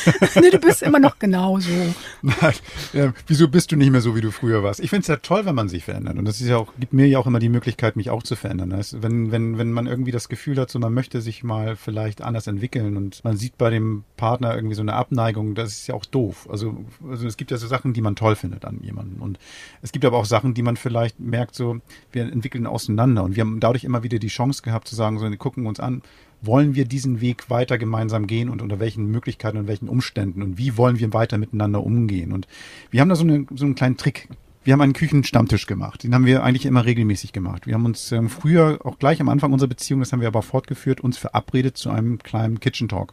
nee, 0.41 0.51
du 0.51 0.59
bist 0.59 0.83
immer 0.83 0.99
noch 0.99 1.19
genauso. 1.19 1.71
Nein, 2.23 2.55
ja, 2.93 3.13
wieso 3.27 3.49
bist 3.49 3.73
du 3.73 3.77
nicht 3.77 3.91
mehr 3.91 4.01
so, 4.01 4.15
wie 4.17 4.21
du 4.21 4.31
früher 4.31 4.63
warst? 4.63 4.81
Ich 4.81 4.91
finde 4.91 5.03
es 5.03 5.09
ja 5.09 5.17
toll, 5.17 5.45
wenn 5.45 5.55
man 5.55 5.69
sich 5.69 5.85
verändert. 5.85 6.19
Und 6.19 6.25
das 6.25 6.41
ist 6.41 6.49
ja 6.49 6.57
auch, 6.57 6.73
gibt 6.79 6.93
mir 6.93 7.07
ja 7.07 7.19
auch 7.19 7.27
immer 7.27 7.39
die 7.39 7.49
Möglichkeit, 7.49 7.97
mich 7.97 8.11
auch 8.11 8.23
zu 8.23 8.37
verändern. 8.37 8.73
Also 8.73 9.03
wenn, 9.03 9.33
wenn, 9.33 9.59
wenn 9.59 9.73
man 9.73 9.87
irgendwie 9.87 10.11
das 10.11 10.29
Gefühl 10.29 10.59
hat, 10.59 10.71
so 10.71 10.79
man 10.79 10.95
möchte 10.95 11.21
sich 11.21 11.45
mal 11.45 11.77
vielleicht 11.77 12.23
anders 12.23 12.47
entwickeln 12.47 12.97
und 12.97 13.23
man 13.25 13.37
sieht 13.37 13.59
bei 13.59 13.71
dem 13.71 14.05
Partner 14.17 14.55
irgendwie 14.55 14.75
so 14.75 14.83
eine 14.83 14.95
Abneigung, 14.95 15.55
das 15.55 15.73
ist 15.73 15.87
ja 15.87 15.95
auch 15.95 16.05
doof. 16.05 16.49
Also, 16.51 16.85
also 17.09 17.27
es 17.27 17.37
gibt 17.37 17.51
ja 17.51 17.57
so 17.57 17.67
Sachen, 17.67 17.93
die 17.93 18.01
man 18.01 18.17
toll 18.17 18.37
findet 18.37 18.65
an 18.65 18.81
jemandem. 18.83 19.21
Und 19.23 19.39
es 19.83 19.93
gibt 19.93 20.05
aber 20.05 20.19
auch 20.19 20.27
Sachen, 20.27 20.55
die 20.55 20.63
man 20.63 20.77
vielleicht 20.77 21.21
merkt, 21.21 21.55
so, 21.55 21.79
wir 22.13 22.23
entwickeln 22.25 22.67
auseinander. 22.67 23.25
Und 23.25 23.37
wir 23.37 23.43
haben 23.43 23.61
dadurch 23.61 23.85
immer 23.85 24.03
wieder 24.03 24.19
die 24.19 24.29
Chance 24.29 24.63
gehabt 24.63 24.89
zu 24.89 24.95
sagen, 24.95 25.19
so, 25.19 25.29
wir 25.29 25.37
gucken 25.37 25.67
uns 25.67 25.81
an, 25.81 26.03
wollen 26.43 26.75
wir 26.75 26.85
diesen 26.85 27.21
Weg 27.21 27.49
weiter 27.49 27.79
gemeinsam 27.79 28.27
gehen 28.27 28.49
und 28.49 28.61
unter 28.61 28.81
welchen 28.81 29.07
Möglichkeiten 29.07 29.57
und 29.57 29.69
welchen 29.69 29.89
Umständen 29.89 30.43
und 30.43 30.59
wie 30.59 30.77
wollen 30.77 30.99
wir 30.99 31.13
weiter 31.13 31.39
miteinander 31.39 31.83
umgehen. 31.83 32.33
Und 32.33 32.47
wir 32.91 33.01
haben 33.01 33.09
da 33.09 33.17
so, 33.17 33.25
eine, 33.25 33.47
so 33.55 33.65
einen 33.65 33.77
kleinen 33.77 33.97
Trick 33.97 34.29
wir 34.65 34.73
haben 34.73 34.81
einen 34.81 34.93
Küchenstammtisch 34.93 35.67
gemacht. 35.67 36.05
Den 36.05 36.15
haben 36.15 36.25
wir 36.25 36.45
eigentlich 36.45 36.67
immer 36.67 36.85
regelmäßig 36.85 37.33
gemacht. 37.33 37.67
Wir 37.67 37.75
haben 37.75 37.85
uns 37.85 38.13
ähm, 38.13 38.29
früher, 38.29 38.79
auch 38.85 38.99
gleich 38.99 39.21
am 39.21 39.29
Anfang 39.29 39.53
unserer 39.53 39.69
Beziehung, 39.69 40.01
das 40.01 40.13
haben 40.13 40.21
wir 40.21 40.29
aber 40.29 40.43
fortgeführt, 40.43 41.01
uns 41.01 41.19
verabredet 41.19 41.77
zu 41.77 41.91
einem 41.91 42.19
kleinen 42.19 42.61
Kitchen 42.61 42.89
Talk. 42.89 43.13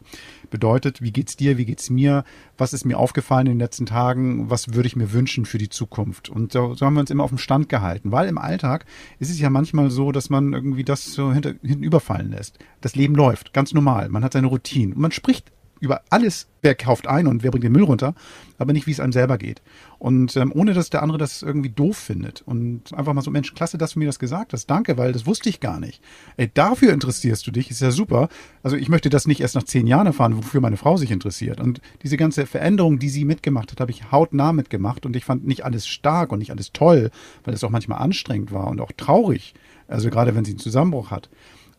Bedeutet, 0.50 1.02
wie 1.02 1.12
geht's 1.12 1.36
dir, 1.36 1.58
wie 1.58 1.64
geht's 1.64 1.90
mir, 1.90 2.24
was 2.56 2.72
ist 2.72 2.84
mir 2.84 2.98
aufgefallen 2.98 3.46
in 3.46 3.54
den 3.54 3.60
letzten 3.60 3.86
Tagen, 3.86 4.48
was 4.48 4.74
würde 4.74 4.86
ich 4.86 4.96
mir 4.96 5.12
wünschen 5.12 5.44
für 5.44 5.58
die 5.58 5.68
Zukunft. 5.68 6.28
Und 6.28 6.52
so, 6.52 6.74
so 6.74 6.86
haben 6.86 6.94
wir 6.94 7.00
uns 7.00 7.10
immer 7.10 7.24
auf 7.24 7.30
dem 7.30 7.38
Stand 7.38 7.68
gehalten, 7.68 8.12
weil 8.12 8.28
im 8.28 8.38
Alltag 8.38 8.86
ist 9.18 9.30
es 9.30 9.40
ja 9.40 9.50
manchmal 9.50 9.90
so, 9.90 10.12
dass 10.12 10.30
man 10.30 10.52
irgendwie 10.52 10.84
das 10.84 11.12
so 11.12 11.32
hinter, 11.32 11.54
hinten 11.62 11.82
überfallen 11.82 12.30
lässt. 12.30 12.58
Das 12.80 12.94
Leben 12.94 13.14
läuft, 13.14 13.52
ganz 13.52 13.72
normal. 13.72 14.08
Man 14.08 14.22
hat 14.22 14.34
seine 14.34 14.46
Routine 14.46 14.94
und 14.94 15.00
man 15.00 15.12
spricht 15.12 15.50
über 15.80 16.02
alles, 16.10 16.46
wer 16.62 16.74
kauft 16.74 17.06
ein 17.06 17.26
und 17.26 17.42
wer 17.42 17.50
bringt 17.50 17.64
den 17.64 17.72
Müll 17.72 17.82
runter, 17.82 18.14
aber 18.58 18.72
nicht, 18.72 18.86
wie 18.86 18.92
es 18.92 19.00
einem 19.00 19.12
selber 19.12 19.38
geht. 19.38 19.62
Und 19.98 20.36
ähm, 20.36 20.52
ohne, 20.54 20.74
dass 20.74 20.90
der 20.90 21.02
andere 21.02 21.18
das 21.18 21.42
irgendwie 21.42 21.70
doof 21.70 21.96
findet. 21.96 22.42
Und 22.42 22.92
einfach 22.94 23.14
mal 23.14 23.22
so, 23.22 23.30
Mensch, 23.30 23.54
klasse, 23.54 23.78
dass 23.78 23.92
du 23.92 23.98
mir 23.98 24.06
das 24.06 24.18
gesagt 24.18 24.52
hast. 24.52 24.66
Danke, 24.66 24.98
weil 24.98 25.12
das 25.12 25.26
wusste 25.26 25.48
ich 25.48 25.60
gar 25.60 25.80
nicht. 25.80 26.02
Ey, 26.36 26.50
dafür 26.52 26.92
interessierst 26.92 27.46
du 27.46 27.50
dich, 27.50 27.70
ist 27.70 27.80
ja 27.80 27.90
super. 27.90 28.28
Also 28.62 28.76
ich 28.76 28.88
möchte 28.88 29.10
das 29.10 29.26
nicht 29.26 29.40
erst 29.40 29.54
nach 29.54 29.62
zehn 29.62 29.86
Jahren 29.86 30.06
erfahren, 30.06 30.36
wofür 30.36 30.60
meine 30.60 30.76
Frau 30.76 30.96
sich 30.96 31.10
interessiert. 31.10 31.60
Und 31.60 31.80
diese 32.02 32.16
ganze 32.16 32.46
Veränderung, 32.46 32.98
die 32.98 33.08
sie 33.08 33.24
mitgemacht 33.24 33.72
hat, 33.72 33.80
habe 33.80 33.90
ich 33.90 34.12
hautnah 34.12 34.52
mitgemacht. 34.52 35.06
Und 35.06 35.16
ich 35.16 35.24
fand 35.24 35.46
nicht 35.46 35.64
alles 35.64 35.86
stark 35.86 36.32
und 36.32 36.38
nicht 36.38 36.50
alles 36.50 36.72
toll, 36.72 37.10
weil 37.44 37.54
es 37.54 37.64
auch 37.64 37.70
manchmal 37.70 38.00
anstrengend 38.00 38.52
war 38.52 38.68
und 38.68 38.80
auch 38.80 38.92
traurig. 38.92 39.54
Also 39.88 40.10
gerade 40.10 40.34
wenn 40.34 40.44
sie 40.44 40.52
einen 40.52 40.58
Zusammenbruch 40.58 41.10
hat. 41.10 41.30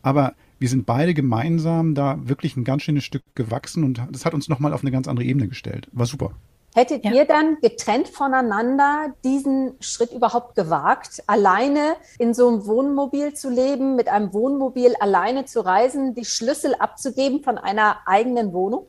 Aber 0.02 0.34
wir 0.62 0.68
sind 0.68 0.86
beide 0.86 1.12
gemeinsam 1.12 1.96
da 1.96 2.16
wirklich 2.22 2.56
ein 2.56 2.62
ganz 2.62 2.82
schönes 2.84 3.02
Stück 3.02 3.24
gewachsen 3.34 3.82
und 3.82 4.00
das 4.12 4.24
hat 4.24 4.32
uns 4.32 4.48
nochmal 4.48 4.72
auf 4.72 4.82
eine 4.82 4.92
ganz 4.92 5.08
andere 5.08 5.26
Ebene 5.26 5.48
gestellt. 5.48 5.88
War 5.90 6.06
super. 6.06 6.30
Hättet 6.72 7.04
ja. 7.04 7.10
ihr 7.12 7.24
dann 7.24 7.58
getrennt 7.60 8.08
voneinander 8.08 9.12
diesen 9.24 9.74
Schritt 9.80 10.12
überhaupt 10.12 10.54
gewagt, 10.54 11.24
alleine 11.26 11.96
in 12.20 12.32
so 12.32 12.48
einem 12.48 12.64
Wohnmobil 12.64 13.34
zu 13.34 13.50
leben, 13.50 13.96
mit 13.96 14.06
einem 14.08 14.32
Wohnmobil 14.32 14.94
alleine 15.00 15.46
zu 15.46 15.64
reisen, 15.64 16.14
die 16.14 16.24
Schlüssel 16.24 16.76
abzugeben 16.76 17.42
von 17.42 17.58
einer 17.58 17.96
eigenen 18.06 18.52
Wohnung? 18.52 18.86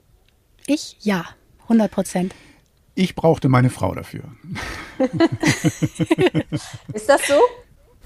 Ich 0.67 0.97
ja, 0.99 1.25
100 1.63 1.91
Prozent. 1.91 2.35
Ich 2.93 3.15
brauchte 3.15 3.49
meine 3.49 3.71
Frau 3.71 3.95
dafür. 3.95 4.25
Ist 6.93 7.09
das 7.09 7.27
so? 7.27 7.39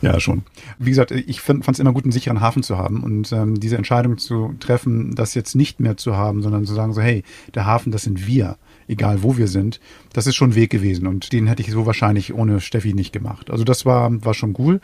Ja, 0.01 0.19
schon. 0.19 0.43
Wie 0.77 0.91
gesagt, 0.91 1.11
ich 1.11 1.41
fand 1.41 1.67
es 1.67 1.79
immer 1.79 1.93
gut, 1.93 2.03
einen 2.03 2.11
sicheren 2.11 2.39
Hafen 2.39 2.61
zu 2.61 2.77
haben 2.77 3.03
und 3.03 3.31
ähm, 3.31 3.59
diese 3.59 3.77
Entscheidung 3.77 4.17
zu 4.17 4.53
treffen, 4.59 5.15
das 5.15 5.33
jetzt 5.33 5.55
nicht 5.55 5.79
mehr 5.79 5.97
zu 5.97 6.15
haben, 6.15 6.43
sondern 6.43 6.65
zu 6.65 6.75
sagen 6.75 6.93
so, 6.93 7.01
hey, 7.01 7.23
der 7.55 7.65
Hafen, 7.65 7.91
das 7.91 8.03
sind 8.03 8.27
wir 8.27 8.57
egal 8.87 9.23
wo 9.23 9.37
wir 9.37 9.47
sind. 9.47 9.79
Das 10.13 10.27
ist 10.27 10.35
schon 10.35 10.51
ein 10.51 10.55
Weg 10.55 10.69
gewesen 10.69 11.07
und 11.07 11.33
den 11.33 11.47
hätte 11.47 11.61
ich 11.61 11.71
so 11.71 11.85
wahrscheinlich 11.85 12.33
ohne 12.33 12.59
Steffi 12.61 12.93
nicht 12.93 13.11
gemacht. 13.11 13.51
Also 13.51 13.63
das 13.63 13.85
war, 13.85 14.23
war 14.25 14.33
schon 14.33 14.55
cool. 14.57 14.79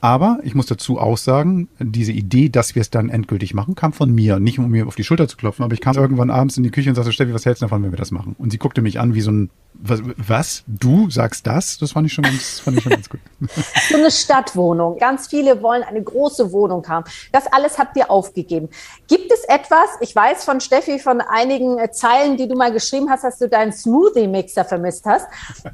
Aber 0.00 0.38
ich 0.44 0.54
muss 0.54 0.66
dazu 0.66 1.00
auch 1.00 1.16
sagen, 1.16 1.68
diese 1.80 2.12
Idee, 2.12 2.48
dass 2.48 2.74
wir 2.74 2.82
es 2.82 2.90
dann 2.90 3.08
endgültig 3.08 3.54
machen, 3.54 3.74
kam 3.74 3.92
von 3.92 4.14
mir. 4.14 4.38
Nicht 4.38 4.58
um 4.58 4.70
mir 4.70 4.86
auf 4.86 4.94
die 4.94 5.04
Schulter 5.04 5.26
zu 5.26 5.36
klopfen, 5.36 5.64
aber 5.64 5.74
ich 5.74 5.80
kam 5.80 5.96
irgendwann 5.96 6.30
abends 6.30 6.56
in 6.56 6.62
die 6.62 6.70
Küche 6.70 6.90
und 6.90 6.96
sagte, 6.96 7.12
Steffi, 7.12 7.34
was 7.34 7.46
hältst 7.46 7.62
du 7.62 7.66
davon, 7.66 7.82
wenn 7.82 7.92
wir 7.92 7.98
das 7.98 8.10
machen? 8.10 8.36
Und 8.38 8.50
sie 8.50 8.58
guckte 8.58 8.82
mich 8.82 9.00
an 9.00 9.14
wie 9.14 9.22
so 9.22 9.30
ein, 9.30 9.50
was, 9.78 10.00
was? 10.16 10.64
Du 10.66 11.10
sagst 11.10 11.46
das? 11.46 11.78
Das 11.78 11.92
fand 11.92 12.06
ich 12.06 12.12
schon 12.12 12.24
ganz, 12.24 12.60
fand 12.60 12.78
ich 12.78 12.82
schon 12.82 12.92
ganz 12.92 13.08
gut. 13.08 13.20
So 13.88 13.96
eine 13.96 14.10
Stadtwohnung. 14.10 14.98
Ganz 14.98 15.28
viele 15.28 15.62
wollen 15.62 15.82
eine 15.82 16.02
große 16.02 16.52
Wohnung 16.52 16.86
haben. 16.88 17.04
Das 17.32 17.46
alles 17.46 17.78
habt 17.78 17.96
ihr 17.96 18.10
aufgegeben. 18.10 18.68
Gibt 19.08 19.30
es 19.32 19.44
etwas, 19.44 19.88
ich 20.00 20.14
weiß 20.14 20.44
von 20.44 20.60
Steffi 20.60 20.98
von 20.98 21.20
einigen 21.20 21.78
Zeilen, 21.92 22.36
die 22.36 22.48
du 22.48 22.56
mal 22.56 22.72
geschrieben 22.72 23.10
hast, 23.10 23.24
dass 23.24 23.38
du 23.38 23.48
deinen 23.48 23.72
Smoothie-Mixer 23.72 24.64
vermisst 24.64 25.06
hast. 25.06 25.26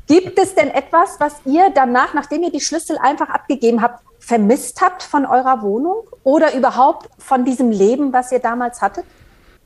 Gibt 0.07 0.39
es 0.39 0.55
denn 0.55 0.71
etwas, 0.71 1.17
was 1.19 1.35
ihr 1.45 1.71
danach, 1.75 2.15
nachdem 2.15 2.43
ihr 2.43 2.53
die 2.53 2.61
Schlüssel 2.61 2.99
einfach 2.99 3.29
abgegeben 3.29 3.83
habt, 3.83 4.03
vermisst 4.19 4.81
habt 4.81 5.03
von 5.03 5.27
eurer 5.27 5.63
Wohnung 5.63 6.05
oder 6.23 6.55
überhaupt 6.55 7.09
von 7.19 7.45
diesem 7.45 7.71
Leben, 7.71 8.13
was 8.13 8.31
ihr 8.31 8.39
damals 8.39 8.81
hattet? 8.81 9.05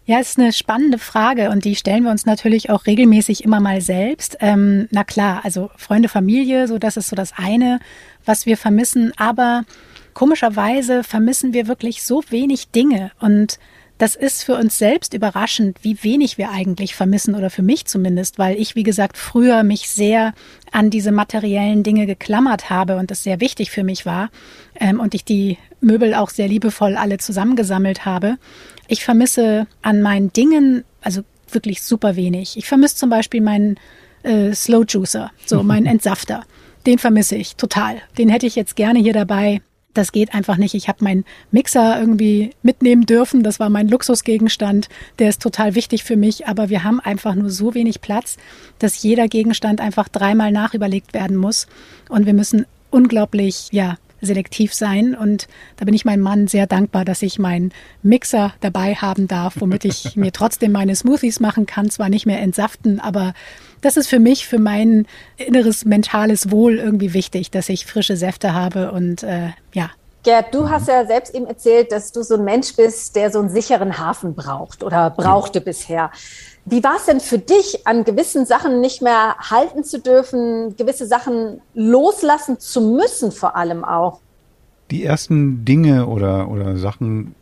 Ja, 0.08 0.20
ist 0.20 0.38
eine 0.38 0.52
spannende 0.52 0.98
Frage 0.98 1.50
und 1.50 1.64
die 1.64 1.74
stellen 1.74 2.04
wir 2.04 2.12
uns 2.12 2.26
natürlich 2.26 2.70
auch 2.70 2.86
regelmäßig 2.86 3.42
immer 3.42 3.58
mal 3.58 3.80
selbst. 3.80 4.36
Ähm, 4.40 4.86
na 4.92 5.02
klar, 5.02 5.40
also 5.42 5.68
Freunde, 5.76 6.08
Familie, 6.08 6.68
so 6.68 6.78
das 6.78 6.96
ist 6.96 7.08
so 7.08 7.16
das 7.16 7.32
eine, 7.36 7.80
was 8.24 8.46
wir 8.46 8.56
vermissen. 8.56 9.12
Aber 9.16 9.64
komischerweise 10.14 11.02
vermissen 11.02 11.52
wir 11.52 11.66
wirklich 11.66 12.04
so 12.04 12.22
wenig 12.30 12.68
Dinge 12.68 13.10
und 13.18 13.58
das 13.98 14.14
ist 14.14 14.44
für 14.44 14.56
uns 14.56 14.78
selbst 14.78 15.14
überraschend, 15.14 15.78
wie 15.82 16.02
wenig 16.02 16.36
wir 16.36 16.50
eigentlich 16.50 16.94
vermissen 16.94 17.34
oder 17.34 17.48
für 17.48 17.62
mich 17.62 17.86
zumindest, 17.86 18.38
weil 18.38 18.56
ich, 18.56 18.74
wie 18.74 18.82
gesagt, 18.82 19.16
früher 19.16 19.62
mich 19.62 19.88
sehr 19.88 20.34
an 20.70 20.90
diese 20.90 21.12
materiellen 21.12 21.82
Dinge 21.82 22.06
geklammert 22.06 22.68
habe 22.68 22.96
und 22.96 23.10
das 23.10 23.22
sehr 23.22 23.40
wichtig 23.40 23.70
für 23.70 23.84
mich 23.84 24.04
war 24.04 24.30
ähm, 24.78 25.00
und 25.00 25.14
ich 25.14 25.24
die 25.24 25.56
Möbel 25.80 26.14
auch 26.14 26.30
sehr 26.30 26.48
liebevoll 26.48 26.96
alle 26.96 27.18
zusammengesammelt 27.18 28.04
habe. 28.04 28.36
Ich 28.88 29.04
vermisse 29.04 29.66
an 29.82 30.02
meinen 30.02 30.32
Dingen 30.32 30.84
also 31.00 31.22
wirklich 31.50 31.82
super 31.82 32.16
wenig. 32.16 32.56
Ich 32.56 32.66
vermisse 32.66 32.96
zum 32.96 33.08
Beispiel 33.08 33.40
meinen 33.40 33.78
äh, 34.24 34.52
Slow 34.52 34.84
Juicer, 34.86 35.30
so 35.46 35.62
meinen 35.62 35.86
Entsafter. 35.86 36.44
Den 36.84 36.98
vermisse 36.98 37.36
ich 37.36 37.56
total. 37.56 37.96
Den 38.18 38.28
hätte 38.28 38.46
ich 38.46 38.56
jetzt 38.56 38.76
gerne 38.76 38.98
hier 38.98 39.12
dabei 39.12 39.62
das 39.96 40.12
geht 40.12 40.34
einfach 40.34 40.56
nicht. 40.56 40.74
Ich 40.74 40.88
habe 40.88 41.04
meinen 41.04 41.24
Mixer 41.50 41.98
irgendwie 41.98 42.50
mitnehmen 42.62 43.06
dürfen. 43.06 43.42
Das 43.42 43.60
war 43.60 43.70
mein 43.70 43.88
Luxusgegenstand. 43.88 44.88
Der 45.18 45.28
ist 45.28 45.42
total 45.42 45.74
wichtig 45.74 46.04
für 46.04 46.16
mich. 46.16 46.46
Aber 46.46 46.68
wir 46.68 46.84
haben 46.84 47.00
einfach 47.00 47.34
nur 47.34 47.50
so 47.50 47.74
wenig 47.74 48.00
Platz, 48.00 48.36
dass 48.78 49.02
jeder 49.02 49.28
Gegenstand 49.28 49.80
einfach 49.80 50.08
dreimal 50.08 50.52
nachüberlegt 50.52 51.14
werden 51.14 51.36
muss. 51.36 51.66
Und 52.08 52.26
wir 52.26 52.34
müssen 52.34 52.66
unglaublich, 52.90 53.68
ja, 53.72 53.96
selektiv 54.20 54.74
sein. 54.74 55.14
Und 55.14 55.48
da 55.76 55.84
bin 55.84 55.94
ich 55.94 56.04
meinem 56.04 56.22
Mann 56.22 56.48
sehr 56.48 56.66
dankbar, 56.66 57.04
dass 57.04 57.22
ich 57.22 57.38
meinen 57.38 57.72
Mixer 58.02 58.54
dabei 58.60 58.94
haben 58.94 59.28
darf, 59.28 59.56
womit 59.60 59.84
ich 59.84 60.16
mir 60.16 60.32
trotzdem 60.32 60.72
meine 60.72 60.96
Smoothies 60.96 61.40
machen 61.40 61.66
kann. 61.66 61.90
Zwar 61.90 62.08
nicht 62.08 62.26
mehr 62.26 62.40
entsaften, 62.40 63.00
aber 63.00 63.34
das 63.80 63.96
ist 63.96 64.08
für 64.08 64.18
mich, 64.18 64.46
für 64.46 64.58
mein 64.58 65.06
inneres 65.36 65.84
mentales 65.84 66.50
Wohl 66.50 66.78
irgendwie 66.78 67.12
wichtig, 67.12 67.50
dass 67.50 67.68
ich 67.68 67.86
frische 67.86 68.16
Säfte 68.16 68.54
habe 68.54 68.92
und 68.92 69.22
äh, 69.22 69.50
ja. 69.72 69.90
Gerd, 70.22 70.52
du 70.52 70.68
hast 70.68 70.88
ja 70.88 71.06
selbst 71.06 71.34
eben 71.34 71.46
erzählt, 71.46 71.92
dass 71.92 72.10
du 72.10 72.22
so 72.22 72.34
ein 72.34 72.44
Mensch 72.44 72.74
bist, 72.74 73.14
der 73.14 73.30
so 73.30 73.38
einen 73.38 73.48
sicheren 73.48 73.98
Hafen 73.98 74.34
braucht 74.34 74.82
oder 74.82 75.08
brauchte 75.10 75.60
ja. 75.60 75.64
bisher. 75.64 76.10
Wie 76.68 76.82
war 76.82 76.96
es 76.96 77.06
denn 77.06 77.20
für 77.20 77.38
dich, 77.38 77.86
an 77.86 78.02
gewissen 78.02 78.44
Sachen 78.44 78.80
nicht 78.80 79.00
mehr 79.00 79.36
halten 79.38 79.84
zu 79.84 80.00
dürfen, 80.00 80.76
gewisse 80.76 81.06
Sachen 81.06 81.60
loslassen 81.74 82.58
zu 82.58 82.80
müssen, 82.80 83.30
vor 83.30 83.54
allem 83.54 83.84
auch? 83.84 84.20
Die 84.90 85.04
ersten 85.04 85.64
Dinge 85.64 86.06
oder, 86.06 86.48
oder 86.48 86.76
Sachen 86.76 87.36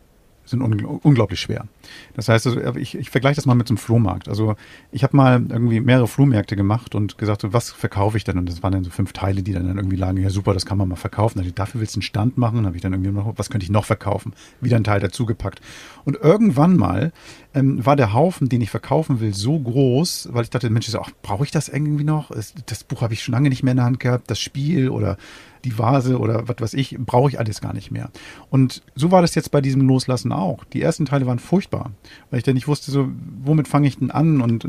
sind 0.45 0.63
un 0.63 0.85
unglaublich 0.85 1.41
schwer. 1.41 1.67
Das 2.15 2.29
heißt, 2.29 2.47
also 2.47 2.77
ich, 2.77 2.95
ich 2.97 3.11
vergleiche 3.11 3.37
das 3.37 3.47
mal 3.47 3.55
mit 3.55 3.69
so 3.69 3.73
einem 3.73 3.79
Flohmarkt. 3.79 4.29
Also 4.29 4.57
ich 4.93 5.03
habe 5.03 5.17
mal 5.17 5.45
irgendwie 5.49 5.81
mehrere 5.81 6.07
Flohmärkte 6.07 6.57
gemacht 6.57 6.95
und 6.95 7.19
gesagt, 7.19 7.43
so, 7.43 7.53
was 7.53 7.71
verkaufe 7.71 8.17
ich 8.17 8.25
denn? 8.25 8.39
Und 8.39 8.49
das 8.49 8.63
waren 8.63 8.73
dann 8.73 8.85
so 8.85 8.91
fünf 8.91 9.13
Teile, 9.13 9.43
die 9.43 9.53
dann, 9.53 9.67
irgendwie 9.77 9.97
lagen, 9.97 10.19
ja 10.19 10.31
super, 10.31 10.55
das 10.55 10.67
kann 10.67 10.79
man 10.79 10.89
mal 10.89 10.97
verkaufen. 10.97 11.39
Also, 11.39 11.51
dafür 11.51 11.81
willst 11.81 11.95
du 11.97 11.99
einen 11.99 12.03
Stand 12.03 12.39
machen? 12.39 12.57
Dann 12.57 12.67
habe 12.67 12.77
ich 12.77 12.83
dann 12.83 12.93
irgendwie 12.93 13.11
noch, 13.11 13.33
was 13.37 13.51
könnte 13.51 13.65
ich 13.65 13.71
noch 13.71 13.85
verkaufen? 13.85 14.33
Wieder 14.61 14.77
ein 14.77 14.85
Teil 14.85 15.01
dazugepackt. 15.01 15.61
Und 16.05 16.17
irgendwann 16.17 16.77
mal 16.77 17.13
ähm, 17.55 17.85
war 17.85 17.97
der 17.97 18.13
Haufen, 18.13 18.49
den 18.49 18.61
ich 18.61 18.71
verkaufen 18.71 19.21
will, 19.21 19.35
so 19.35 19.59
groß, 19.59 20.29
weil 20.33 20.43
ich 20.43 20.51
dachte, 20.51 20.69
Mensch, 20.71 20.87
so, 20.87 21.01
brauche 21.23 21.45
ich 21.45 21.51
das 21.51 21.69
irgendwie 21.69 22.05
noch? 22.05 22.31
Das 22.67 22.85
Buch 22.85 23.03
habe 23.03 23.15
ich 23.15 23.23
schon 23.23 23.33
lange 23.33 23.49
nicht 23.49 23.63
mehr 23.63 23.73
in 23.73 23.79
der 23.79 23.87
Hand 23.87 24.01
gehabt, 24.01 24.31
das 24.31 24.41
Spiel 24.41 24.89
oder 24.89 25.17
die 25.65 25.79
Vase 25.79 26.19
oder 26.19 26.47
was 26.49 26.57
weiß 26.61 26.75
ich, 26.75 26.97
brauche 26.99 27.31
ich 27.31 27.39
alles 27.39 27.61
gar 27.61 27.73
nicht 27.73 27.91
mehr. 27.91 28.11
Und 28.51 28.83
so 28.95 29.11
war 29.11 29.23
das 29.23 29.35
jetzt 29.35 29.51
bei 29.51 29.61
diesem 29.61 29.83
Loslassen 29.87 30.33
auch. 30.33 30.65
Die 30.65 30.83
ersten 30.83 31.07
Teile 31.07 31.27
waren 31.27 31.39
furchtbar, 31.39 31.91
weil 32.31 32.39
ich 32.39 32.45
dann 32.45 32.55
nicht 32.55 32.69
wusste, 32.69 32.91
so, 32.91 33.09
womit 33.43 33.69
fange 33.69 33.89
ich 33.89 33.99
denn 33.99 34.11
an? 34.11 34.41
Und 34.41 34.67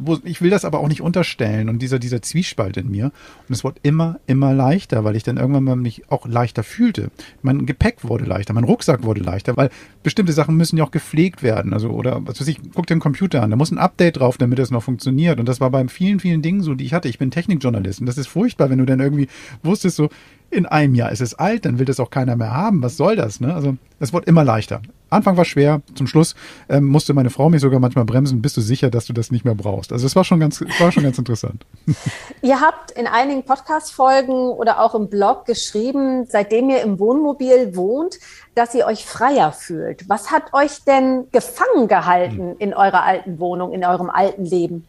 wo, 0.00 0.18
ich 0.24 0.40
will 0.40 0.50
das 0.50 0.64
aber 0.64 0.80
auch 0.80 0.88
nicht 0.88 1.02
unterstellen 1.02 1.68
und 1.68 1.80
dieser, 1.80 1.98
dieser 1.98 2.22
Zwiespalt 2.22 2.76
in 2.76 2.90
mir. 2.90 3.06
Und 3.48 3.54
es 3.54 3.64
wurde 3.64 3.80
immer, 3.82 4.18
immer 4.26 4.54
leichter, 4.54 5.04
weil 5.04 5.16
ich 5.16 5.22
dann 5.22 5.36
irgendwann 5.36 5.64
mal 5.64 5.76
mich 5.76 6.10
auch 6.10 6.26
leichter 6.26 6.62
fühlte. 6.62 7.10
Mein 7.42 7.66
Gepäck 7.66 8.08
wurde 8.08 8.24
leichter, 8.24 8.54
mein 8.54 8.64
Rucksack 8.64 9.04
wurde 9.04 9.20
leichter, 9.20 9.56
weil 9.56 9.70
bestimmte 10.02 10.32
Sachen 10.32 10.56
müssen 10.56 10.78
ja 10.78 10.84
auch 10.84 10.90
gepflegt 10.90 11.42
werden. 11.42 11.72
Also, 11.72 11.90
oder 11.90 12.26
was 12.26 12.40
weiß 12.40 12.48
ich, 12.48 12.60
guck 12.74 12.86
den 12.86 13.00
Computer 13.00 13.42
an, 13.42 13.50
da 13.50 13.56
muss 13.56 13.70
ein 13.70 13.78
Update 13.78 14.18
drauf, 14.18 14.38
damit 14.38 14.58
es 14.58 14.70
noch 14.70 14.82
funktioniert. 14.82 15.38
Und 15.38 15.48
das 15.48 15.60
war 15.60 15.70
bei 15.70 15.86
vielen, 15.88 16.20
vielen 16.20 16.42
Dingen 16.42 16.62
so, 16.62 16.74
die 16.74 16.84
ich 16.84 16.94
hatte. 16.94 17.08
Ich 17.08 17.18
bin 17.18 17.30
Technikjournalist 17.30 18.00
und 18.00 18.06
das 18.06 18.18
ist 18.18 18.28
furchtbar, 18.28 18.70
wenn 18.70 18.78
du 18.78 18.86
dann 18.86 19.00
irgendwie 19.00 19.28
wusstest, 19.62 19.96
so, 19.96 20.08
in 20.50 20.66
einem 20.66 20.94
Jahr 20.94 21.12
ist 21.12 21.20
es 21.20 21.34
alt, 21.34 21.64
dann 21.64 21.78
will 21.78 21.86
das 21.86 22.00
auch 22.00 22.10
keiner 22.10 22.36
mehr 22.36 22.54
haben. 22.54 22.82
Was 22.82 22.96
soll 22.96 23.16
das? 23.16 23.40
Ne? 23.40 23.54
Also 23.54 23.76
es 24.00 24.12
wird 24.12 24.26
immer 24.26 24.44
leichter. 24.44 24.80
Anfang 25.10 25.36
war 25.36 25.44
schwer, 25.44 25.80
zum 25.94 26.06
Schluss 26.06 26.34
ähm, 26.68 26.84
musste 26.84 27.14
meine 27.14 27.30
Frau 27.30 27.48
mich 27.48 27.62
sogar 27.62 27.80
manchmal 27.80 28.04
bremsen. 28.04 28.42
Bist 28.42 28.56
du 28.56 28.60
sicher, 28.60 28.90
dass 28.90 29.06
du 29.06 29.12
das 29.12 29.30
nicht 29.30 29.44
mehr 29.44 29.54
brauchst? 29.54 29.92
Also 29.92 30.06
es 30.06 30.14
war 30.14 30.24
schon 30.24 30.38
ganz, 30.38 30.62
war 30.78 30.92
schon 30.92 31.02
ganz 31.02 31.18
interessant. 31.18 31.64
Ihr 32.42 32.60
habt 32.60 32.90
in 32.90 33.06
einigen 33.06 33.42
Podcast-Folgen 33.42 34.50
oder 34.50 34.80
auch 34.80 34.94
im 34.94 35.08
Blog 35.08 35.46
geschrieben, 35.46 36.26
seitdem 36.28 36.68
ihr 36.68 36.82
im 36.82 36.98
Wohnmobil 36.98 37.74
wohnt, 37.74 38.18
dass 38.54 38.74
ihr 38.74 38.86
euch 38.86 39.06
freier 39.06 39.52
fühlt. 39.52 40.08
Was 40.08 40.30
hat 40.30 40.52
euch 40.52 40.84
denn 40.84 41.28
gefangen 41.32 41.88
gehalten 41.88 42.50
hm. 42.50 42.56
in 42.58 42.74
eurer 42.74 43.02
alten 43.04 43.38
Wohnung, 43.38 43.72
in 43.72 43.84
eurem 43.84 44.10
alten 44.10 44.44
Leben? 44.44 44.84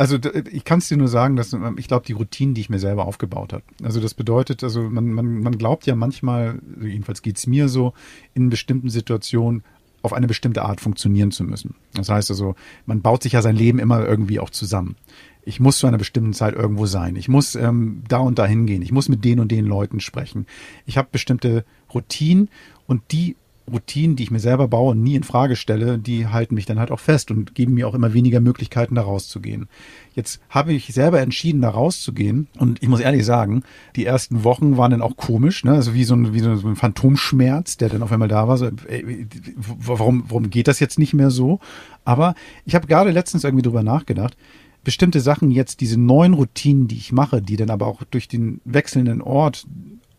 Also 0.00 0.16
ich 0.50 0.64
kann 0.64 0.78
es 0.78 0.88
dir 0.88 0.96
nur 0.96 1.08
sagen, 1.08 1.36
dass 1.36 1.54
ich 1.76 1.86
glaube, 1.86 2.06
die 2.06 2.14
Routinen, 2.14 2.54
die 2.54 2.62
ich 2.62 2.70
mir 2.70 2.78
selber 2.78 3.04
aufgebaut 3.04 3.52
habe. 3.52 3.64
Also 3.82 4.00
das 4.00 4.14
bedeutet, 4.14 4.64
also 4.64 4.80
man, 4.80 5.12
man, 5.12 5.42
man 5.42 5.58
glaubt 5.58 5.84
ja 5.84 5.94
manchmal, 5.94 6.58
jedenfalls 6.80 7.20
geht's 7.20 7.46
mir 7.46 7.68
so, 7.68 7.92
in 8.32 8.48
bestimmten 8.48 8.88
Situationen 8.88 9.62
auf 10.00 10.14
eine 10.14 10.26
bestimmte 10.26 10.62
Art 10.62 10.80
funktionieren 10.80 11.32
zu 11.32 11.44
müssen. 11.44 11.74
Das 11.92 12.08
heißt 12.08 12.30
also, 12.30 12.54
man 12.86 13.02
baut 13.02 13.22
sich 13.22 13.34
ja 13.34 13.42
sein 13.42 13.56
Leben 13.56 13.78
immer 13.78 14.02
irgendwie 14.06 14.40
auch 14.40 14.48
zusammen. 14.48 14.96
Ich 15.42 15.60
muss 15.60 15.76
zu 15.76 15.86
einer 15.86 15.98
bestimmten 15.98 16.32
Zeit 16.32 16.54
irgendwo 16.54 16.86
sein. 16.86 17.14
Ich 17.14 17.28
muss 17.28 17.54
ähm, 17.54 18.02
da 18.08 18.20
und 18.20 18.38
da 18.38 18.46
hingehen. 18.46 18.80
Ich 18.80 18.92
muss 18.92 19.10
mit 19.10 19.22
den 19.22 19.38
und 19.38 19.52
den 19.52 19.66
Leuten 19.66 20.00
sprechen. 20.00 20.46
Ich 20.86 20.96
habe 20.96 21.08
bestimmte 21.12 21.66
Routinen 21.92 22.48
und 22.86 23.02
die 23.12 23.36
Routinen, 23.70 24.16
die 24.16 24.24
ich 24.24 24.30
mir 24.30 24.40
selber 24.40 24.68
baue 24.68 24.92
und 24.92 25.02
nie 25.02 25.14
in 25.14 25.22
Frage 25.22 25.56
stelle, 25.56 25.98
die 25.98 26.26
halten 26.26 26.54
mich 26.54 26.66
dann 26.66 26.78
halt 26.78 26.90
auch 26.90 27.00
fest 27.00 27.30
und 27.30 27.54
geben 27.54 27.74
mir 27.74 27.86
auch 27.88 27.94
immer 27.94 28.14
weniger 28.14 28.40
Möglichkeiten, 28.40 28.94
da 28.94 29.02
rauszugehen. 29.02 29.68
Jetzt 30.14 30.40
habe 30.48 30.72
ich 30.72 30.92
selber 30.92 31.20
entschieden, 31.20 31.62
da 31.62 31.70
rauszugehen 31.70 32.48
und 32.58 32.82
ich 32.82 32.88
muss 32.88 33.00
ehrlich 33.00 33.24
sagen, 33.24 33.62
die 33.96 34.06
ersten 34.06 34.44
Wochen 34.44 34.76
waren 34.76 34.90
dann 34.90 35.02
auch 35.02 35.16
komisch, 35.16 35.64
ne? 35.64 35.72
also 35.72 35.94
wie 35.94 36.04
so 36.04 36.14
ein, 36.14 36.34
wie 36.34 36.40
so 36.40 36.50
ein 36.50 36.76
Phantomschmerz, 36.76 37.76
der 37.76 37.88
dann 37.88 38.02
auf 38.02 38.12
einmal 38.12 38.28
da 38.28 38.48
war. 38.48 38.56
So, 38.56 38.70
ey, 38.88 39.26
warum, 39.56 40.24
warum 40.28 40.50
geht 40.50 40.68
das 40.68 40.80
jetzt 40.80 40.98
nicht 40.98 41.14
mehr 41.14 41.30
so? 41.30 41.60
Aber 42.04 42.34
ich 42.64 42.74
habe 42.74 42.86
gerade 42.86 43.10
letztens 43.10 43.44
irgendwie 43.44 43.62
drüber 43.62 43.82
nachgedacht, 43.82 44.36
bestimmte 44.82 45.20
Sachen 45.20 45.50
jetzt, 45.50 45.80
diese 45.80 46.00
neuen 46.00 46.34
Routinen, 46.34 46.88
die 46.88 46.96
ich 46.96 47.12
mache, 47.12 47.42
die 47.42 47.56
dann 47.56 47.70
aber 47.70 47.86
auch 47.86 48.02
durch 48.10 48.28
den 48.28 48.60
wechselnden 48.64 49.20
Ort 49.20 49.66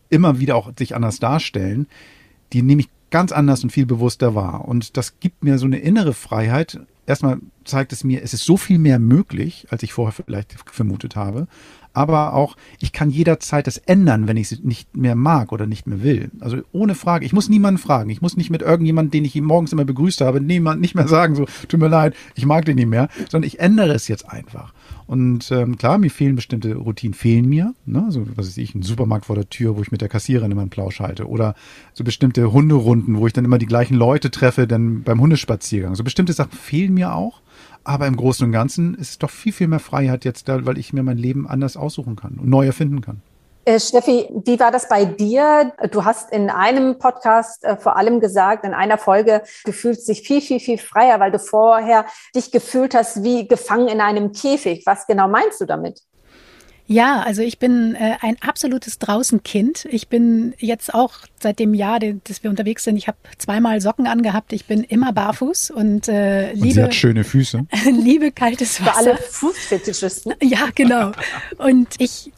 immer 0.10 0.40
wieder 0.40 0.56
auch 0.56 0.72
sich 0.78 0.96
anders 0.96 1.20
darstellen, 1.20 1.88
die 2.54 2.62
nehme 2.62 2.82
ich 2.82 2.90
ganz 3.12 3.32
anders 3.32 3.64
und 3.64 3.72
viel 3.72 3.86
bewusster 3.86 4.34
wahr. 4.36 4.68
Und 4.68 4.98
das 4.98 5.20
gibt 5.20 5.44
mir 5.44 5.58
so 5.58 5.66
eine 5.66 5.80
innere 5.80 6.14
Freiheit. 6.14 6.80
Erstmal 7.06 7.40
zeigt 7.66 7.94
es 7.94 8.04
mir, 8.04 8.24
es 8.24 8.34
ist 8.34 8.46
so 8.46 8.58
viel 8.58 8.80
mehr 8.80 9.00
möglich, 9.00 9.68
als 9.70 9.84
ich 9.84 9.94
vorher 9.94 10.14
vielleicht 10.14 10.56
vermutet 10.70 11.16
habe 11.16 11.48
aber 11.94 12.34
auch, 12.34 12.56
ich 12.80 12.94
kann 12.94 13.10
jederzeit 13.10 13.68
das 13.68 13.78
ändern, 13.78 14.28
wenn 14.28 14.38
ich 14.38 14.52
es 14.52 14.64
nicht 14.64 14.96
mehr 14.96 15.16
mag 15.16 15.52
oder 15.52 15.68
nicht 15.68 15.88
mehr 15.88 16.04
will. 16.04 16.32
Also 16.40 16.58
ohne 16.72 16.96
Frage. 16.96 17.26
Ich 17.26 17.34
muss 17.34 17.50
niemanden 17.50 17.80
fragen. 17.80 18.10
Ich 18.10 18.22
muss 18.22 18.38
nicht 18.38 18.50
mit 18.50 18.62
irgendjemandem, 18.62 19.12
den 19.12 19.26
ich 19.26 19.40
morgens 19.42 19.74
immer 19.74 19.86
begrüßt 19.86 20.22
habe, 20.22 20.42
niemand 20.42 20.82
nicht 20.82 20.96
mehr 20.96 21.08
sagen, 21.08 21.36
so, 21.36 21.46
tut 21.68 21.80
mir 21.80 21.90
leid, 21.90 22.16
ich 22.36 22.46
mag 22.46 22.66
den 22.66 22.76
nicht 22.76 22.88
mehr, 22.88 23.10
sondern 23.30 23.48
ich 23.48 23.60
ändere 23.60 23.94
es 23.94 24.08
jetzt 24.08 24.30
einfach. 24.30 24.74
Und 25.12 25.52
ähm, 25.52 25.78
klar, 25.78 25.98
mir 25.98 26.10
fehlen 26.10 26.38
bestimmte 26.38 26.74
Routinen, 26.74 27.14
fehlen 27.14 27.50
mir. 27.50 27.74
Ne? 27.86 28.06
So, 28.12 28.26
was 28.38 28.48
weiß 28.48 28.58
ich, 28.60 28.74
ein 28.76 28.82
Supermarkt 28.82 29.26
vor 29.26 29.36
der 29.36 29.50
Tür, 29.50 29.76
wo 29.76 29.82
ich 29.82 29.92
mit 29.92 30.00
der 30.00 30.08
Kassiererin 30.08 30.52
immer 30.52 30.62
einen 30.62 30.70
Plausch 30.70 31.02
halte. 31.02 31.28
Oder 31.28 31.54
so 31.92 32.06
bestimmte 32.06 32.54
Hunderunden, 32.54 33.18
wo 33.18 33.28
ich 33.28 33.34
dann 33.34 33.44
immer 33.44 33.58
die 33.58 33.66
gleichen 33.66 33.96
Leute 33.96 34.32
treffe, 34.32 34.68
dann 34.68 35.04
beim 35.04 35.20
Hundespaziergang. 35.20 35.96
So 35.96 36.06
bestimmte 36.06 36.32
Sachen 36.32 36.54
fehlen 36.54 36.94
mir 36.94 37.14
auch. 37.14 37.42
Aber 37.84 38.08
im 38.08 38.16
Großen 38.16 38.46
und 38.46 38.54
Ganzen 38.54 38.96
ist 38.96 39.10
es 39.10 39.18
doch 39.18 39.32
viel, 39.32 39.52
viel 39.52 39.68
mehr 39.68 39.80
Freiheit 39.80 40.24
jetzt 40.24 40.48
da, 40.48 40.66
weil 40.66 40.78
ich 40.78 40.94
mir 40.94 41.04
mein 41.04 41.18
Leben 41.18 41.46
anders 41.46 41.76
aussuchen 41.76 42.16
kann 42.16 42.36
und 42.36 42.48
neu 42.48 42.66
erfinden 42.66 43.02
kann. 43.02 43.22
Äh, 43.64 43.80
Steffi, 43.80 44.28
wie 44.44 44.60
war 44.60 44.72
das 44.72 44.90
bei 44.90 45.06
dir? 45.06 45.74
Du 45.92 46.04
hast 46.04 46.32
in 46.32 46.50
einem 46.50 46.98
Podcast 46.98 47.64
äh, 47.64 47.78
vor 47.78 47.96
allem 47.96 48.20
gesagt, 48.20 48.66
in 48.66 48.74
einer 48.74 48.98
Folge, 48.98 49.44
du 49.66 49.72
fühlst 49.72 50.08
dich 50.08 50.22
viel, 50.22 50.42
viel, 50.42 50.60
viel 50.60 50.80
freier, 50.80 51.20
weil 51.20 51.32
du 51.32 51.38
vorher 51.38 52.06
dich 52.36 52.52
gefühlt 52.52 52.96
hast 52.96 53.24
wie 53.24 53.48
gefangen 53.48 53.88
in 53.88 54.02
einem 54.02 54.32
Käfig. 54.32 54.84
Was 54.86 55.06
genau 55.06 55.28
meinst 55.28 55.62
du 55.62 55.66
damit? 55.66 56.02
Ja, 56.88 57.22
also 57.22 57.42
ich 57.42 57.60
bin 57.60 57.96
äh, 57.96 58.18
ein 58.20 58.36
absolutes 58.42 58.98
Draußenkind. 58.98 59.86
Ich 59.92 60.10
bin 60.10 60.54
jetzt 60.58 60.94
auch 60.94 61.14
seit 61.40 61.60
dem 61.60 61.74
Jahr, 61.74 62.00
dass 62.00 62.44
wir 62.44 62.50
unterwegs 62.50 62.84
sind, 62.84 62.98
ich 62.98 63.08
habe 63.08 63.18
zweimal 63.38 63.80
Socken 63.80 64.08
angehabt. 64.08 64.52
Ich 64.52 64.66
bin 64.66 64.84
immer 64.84 65.14
barfuß 65.14 65.72
und 65.72 66.10
äh, 66.10 66.52
liebe. 66.52 66.66
Und 66.66 66.72
sie 66.74 66.84
hat 66.84 66.96
schöne 66.96 67.24
Füße. 67.24 67.66
liebe 67.86 68.32
kaltes 68.32 68.82
Wasser. 68.82 68.92
Für 68.92 69.12
alle 69.12 69.18
Fußfetischisten. 69.18 70.34
Ja, 70.42 70.68
genau. 70.76 71.12
Und 71.60 71.90
ich 72.00 72.34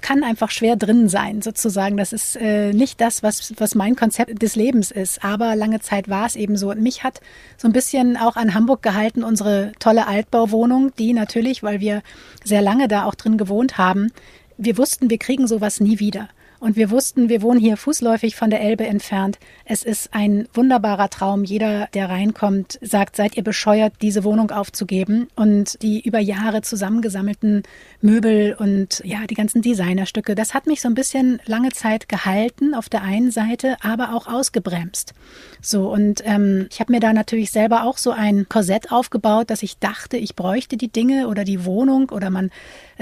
kann 0.00 0.24
einfach 0.24 0.50
schwer 0.50 0.76
drin 0.76 1.08
sein, 1.08 1.42
sozusagen. 1.42 1.96
Das 1.96 2.12
ist 2.12 2.36
äh, 2.36 2.72
nicht 2.72 3.00
das, 3.00 3.22
was, 3.22 3.52
was 3.58 3.74
mein 3.74 3.96
Konzept 3.96 4.42
des 4.42 4.56
Lebens 4.56 4.90
ist. 4.90 5.24
Aber 5.24 5.56
lange 5.56 5.80
Zeit 5.80 6.08
war 6.08 6.26
es 6.26 6.36
eben 6.36 6.56
so. 6.56 6.70
Und 6.70 6.82
mich 6.82 7.04
hat 7.04 7.20
so 7.56 7.68
ein 7.68 7.72
bisschen 7.72 8.16
auch 8.16 8.36
an 8.36 8.54
Hamburg 8.54 8.82
gehalten, 8.82 9.24
unsere 9.24 9.72
tolle 9.78 10.06
Altbauwohnung, 10.06 10.92
die 10.98 11.12
natürlich, 11.12 11.62
weil 11.62 11.80
wir 11.80 12.02
sehr 12.44 12.62
lange 12.62 12.88
da 12.88 13.04
auch 13.04 13.14
drin 13.14 13.38
gewohnt 13.38 13.78
haben, 13.78 14.12
wir 14.58 14.78
wussten, 14.78 15.10
wir 15.10 15.18
kriegen 15.18 15.46
sowas 15.46 15.80
nie 15.80 15.98
wieder. 15.98 16.28
Und 16.62 16.76
wir 16.76 16.92
wussten, 16.92 17.28
wir 17.28 17.42
wohnen 17.42 17.58
hier 17.58 17.76
fußläufig 17.76 18.36
von 18.36 18.48
der 18.48 18.60
Elbe 18.60 18.86
entfernt. 18.86 19.40
Es 19.64 19.82
ist 19.82 20.14
ein 20.14 20.46
wunderbarer 20.54 21.10
Traum. 21.10 21.42
Jeder, 21.42 21.88
der 21.92 22.08
reinkommt, 22.08 22.78
sagt, 22.80 23.16
seid 23.16 23.36
ihr 23.36 23.42
bescheuert, 23.42 23.94
diese 24.00 24.22
Wohnung 24.22 24.52
aufzugeben? 24.52 25.26
Und 25.34 25.82
die 25.82 26.00
über 26.00 26.20
Jahre 26.20 26.62
zusammengesammelten 26.62 27.64
Möbel 28.00 28.54
und 28.56 29.02
ja, 29.04 29.26
die 29.28 29.34
ganzen 29.34 29.60
Designerstücke, 29.60 30.36
das 30.36 30.54
hat 30.54 30.68
mich 30.68 30.80
so 30.80 30.86
ein 30.86 30.94
bisschen 30.94 31.40
lange 31.46 31.70
Zeit 31.70 32.08
gehalten 32.08 32.74
auf 32.74 32.88
der 32.88 33.02
einen 33.02 33.32
Seite, 33.32 33.74
aber 33.82 34.14
auch 34.14 34.28
ausgebremst. 34.28 35.14
So, 35.60 35.92
und 35.92 36.22
ähm, 36.24 36.68
ich 36.70 36.78
habe 36.78 36.92
mir 36.92 37.00
da 37.00 37.12
natürlich 37.12 37.50
selber 37.50 37.82
auch 37.82 37.98
so 37.98 38.12
ein 38.12 38.48
Korsett 38.48 38.92
aufgebaut, 38.92 39.50
dass 39.50 39.64
ich 39.64 39.78
dachte, 39.78 40.16
ich 40.16 40.36
bräuchte 40.36 40.76
die 40.76 40.92
Dinge 40.92 41.26
oder 41.26 41.42
die 41.42 41.64
Wohnung 41.64 42.10
oder 42.10 42.30
man 42.30 42.52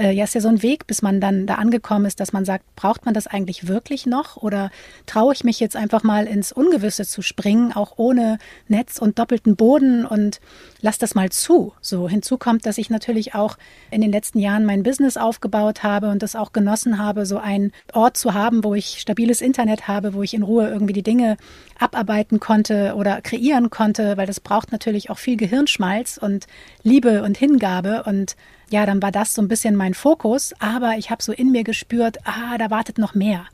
äh, 0.01 0.11
ja, 0.11 0.23
ist 0.23 0.33
ja 0.33 0.41
so 0.41 0.47
ein 0.47 0.63
Weg, 0.63 0.87
bis 0.87 1.01
man 1.01 1.21
dann 1.21 1.45
da 1.45 1.55
angekommen 1.55 2.05
ist, 2.05 2.19
dass 2.19 2.33
man 2.33 2.43
sagt, 2.43 2.65
braucht 2.75 3.05
man 3.05 3.13
das 3.13 3.27
eigentlich 3.27 3.67
wirklich 3.67 4.05
noch 4.07 4.37
oder 4.37 4.71
traue 5.05 5.33
ich 5.33 5.43
mich 5.43 5.59
jetzt 5.59 5.75
einfach 5.75 6.01
mal 6.01 6.25
ins 6.25 6.51
Ungewisse 6.51 7.05
zu 7.05 7.21
springen, 7.21 7.71
auch 7.71 7.93
ohne 7.97 8.39
Netz 8.67 8.97
und 8.97 9.19
doppelten 9.19 9.55
Boden 9.55 10.05
und 10.05 10.41
lass 10.81 10.97
das 10.97 11.13
mal 11.13 11.29
zu. 11.29 11.73
So 11.81 12.09
hinzu 12.09 12.37
kommt, 12.37 12.65
dass 12.65 12.79
ich 12.79 12.89
natürlich 12.89 13.35
auch 13.35 13.57
in 13.91 14.01
den 14.01 14.11
letzten 14.11 14.39
Jahren 14.39 14.65
mein 14.65 14.81
Business 14.81 15.17
aufgebaut 15.17 15.83
habe 15.83 16.09
und 16.09 16.23
das 16.23 16.35
auch 16.35 16.51
genossen 16.51 16.97
habe, 16.97 17.27
so 17.27 17.37
einen 17.37 17.71
Ort 17.93 18.17
zu 18.17 18.33
haben, 18.33 18.63
wo 18.63 18.73
ich 18.73 18.99
stabiles 18.99 19.41
Internet 19.41 19.87
habe, 19.87 20.15
wo 20.15 20.23
ich 20.23 20.33
in 20.33 20.41
Ruhe 20.41 20.67
irgendwie 20.67 20.93
die 20.93 21.03
Dinge 21.03 21.37
abarbeiten 21.77 22.39
konnte 22.39 22.95
oder 22.95 23.21
kreieren 23.21 23.69
konnte, 23.69 24.17
weil 24.17 24.27
das 24.27 24.39
braucht 24.39 24.71
natürlich 24.71 25.11
auch 25.11 25.19
viel 25.19 25.37
Gehirnschmalz 25.37 26.17
und 26.17 26.47
Liebe 26.83 27.21
und 27.21 27.37
Hingabe 27.37 28.03
und 28.03 28.35
ja, 28.71 28.85
dann 28.85 29.01
war 29.01 29.11
das 29.11 29.33
so 29.33 29.41
ein 29.41 29.49
bisschen 29.49 29.75
mein 29.75 29.93
Fokus, 29.93 30.53
aber 30.59 30.93
ich 30.97 31.11
habe 31.11 31.21
so 31.21 31.33
in 31.33 31.51
mir 31.51 31.63
gespürt, 31.63 32.19
ah, 32.23 32.57
da 32.57 32.71
wartet 32.71 32.97
noch 32.97 33.13
mehr. 33.13 33.45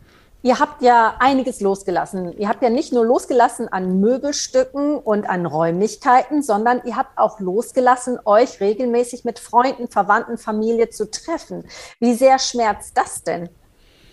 Ihr 0.44 0.60
habt 0.60 0.84
ja 0.84 1.16
einiges 1.20 1.60
losgelassen. 1.60 2.38
Ihr 2.38 2.48
habt 2.48 2.62
ja 2.62 2.70
nicht 2.70 2.94
nur 2.94 3.04
losgelassen 3.04 3.68
an 3.68 4.00
Möbelstücken 4.00 4.98
und 4.98 5.28
an 5.28 5.48
Räumlichkeiten, 5.48 6.44
sondern 6.44 6.82
ihr 6.86 6.96
habt 6.96 7.18
auch 7.18 7.40
losgelassen, 7.40 8.20
euch 8.24 8.62
regelmäßig 8.62 9.26
mit 9.26 9.40
Freunden, 9.40 9.88
Verwandten, 9.88 10.38
Familie 10.38 10.92
zu 10.92 11.10
treffen. 11.10 11.66
Wie 12.00 12.14
sehr 12.14 12.38
schmerzt 12.38 12.96
das 12.96 13.24
denn? 13.24 13.50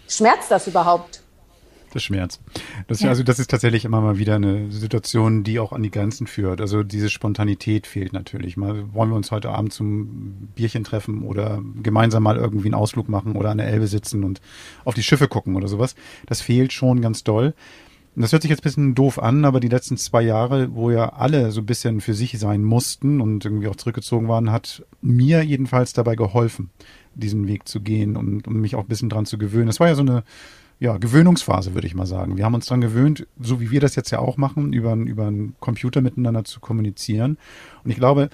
Schmerzt 0.09 0.51
das 0.51 0.67
überhaupt? 0.67 1.24
Das 1.95 2.03
Schmerz. 2.03 2.41
Das, 2.89 3.03
ja. 3.03 3.09
Also 3.09 3.23
das 3.23 3.39
ist 3.39 3.49
tatsächlich 3.49 3.85
immer 3.85 4.01
mal 4.01 4.19
wieder 4.19 4.35
eine 4.35 4.73
Situation, 4.73 5.45
die 5.45 5.61
auch 5.61 5.73
an 5.73 5.81
die 5.81 5.93
Grenzen 5.93 6.27
führt. 6.27 6.61
Also 6.61 6.83
diese 6.83 7.09
Spontanität 7.09 7.87
fehlt 7.87 8.13
natürlich. 8.13 8.57
Mal 8.57 8.93
wollen 8.93 9.11
wir 9.11 9.17
uns 9.17 9.31
heute 9.31 9.51
Abend 9.51 9.73
zum 9.73 10.49
Bierchen 10.57 10.83
treffen 10.83 11.23
oder 11.23 11.63
gemeinsam 11.85 12.25
mal 12.25 12.37
irgendwie 12.37 12.67
einen 12.67 12.75
Ausflug 12.75 13.09
machen 13.09 13.37
oder 13.37 13.51
an 13.51 13.59
der 13.59 13.69
Elbe 13.69 13.87
sitzen 13.87 14.25
und 14.25 14.41
auf 14.85 14.95
die 14.95 15.05
Schiffe 15.05 15.29
gucken 15.29 15.55
oder 15.55 15.69
sowas. 15.69 15.95
Das 16.27 16.41
fehlt 16.41 16.73
schon 16.73 17.01
ganz 17.01 17.23
doll. 17.23 17.55
Und 18.17 18.23
das 18.23 18.33
hört 18.33 18.43
sich 18.43 18.51
jetzt 18.51 18.63
ein 18.63 18.65
bisschen 18.65 18.95
doof 18.97 19.21
an, 19.21 19.45
aber 19.45 19.61
die 19.61 19.69
letzten 19.69 19.97
zwei 19.97 20.23
Jahre, 20.23 20.75
wo 20.75 20.91
ja 20.91 21.11
alle 21.11 21.53
so 21.53 21.61
ein 21.61 21.67
bisschen 21.67 22.01
für 22.01 22.15
sich 22.15 22.37
sein 22.41 22.65
mussten 22.65 23.21
und 23.21 23.45
irgendwie 23.45 23.69
auch 23.69 23.77
zurückgezogen 23.77 24.27
waren, 24.27 24.51
hat 24.51 24.85
mir 25.01 25.43
jedenfalls 25.45 25.93
dabei 25.93 26.17
geholfen, 26.17 26.71
diesen 27.15 27.47
Weg 27.47 27.69
zu 27.69 27.81
gehen 27.81 28.17
und 28.17 28.49
um 28.49 28.61
mich 28.61 28.75
auch 28.75 28.83
ein 28.83 28.89
bisschen 28.89 29.11
dran 29.11 29.27
zu 29.27 29.39
gewöhnen. 29.39 29.69
Das 29.69 29.79
war 29.79 29.87
ja 29.87 29.95
so 29.95 30.03
eine 30.03 30.25
ja, 30.79 30.99
Gewöhnungsphase, 30.99 31.75
würde 31.75 31.87
ich 31.87 31.95
mal 31.95 32.07
sagen. 32.07 32.37
Wir 32.37 32.45
haben 32.45 32.55
uns 32.55 32.67
daran 32.67 32.81
gewöhnt, 32.81 33.27
so 33.41 33.61
wie 33.61 33.71
wir 33.71 33.81
das 33.81 33.97
jetzt 33.97 34.11
ja 34.11 34.19
auch 34.19 34.37
machen, 34.37 34.73
über, 34.73 34.95
über 34.95 35.27
einen 35.27 35.55
Computer 35.61 36.01
miteinander 36.01 36.45
zu 36.45 36.61
kommunizieren. 36.61 37.39
Und 37.85 37.91
ich 37.91 37.97
glaube, 37.97 38.29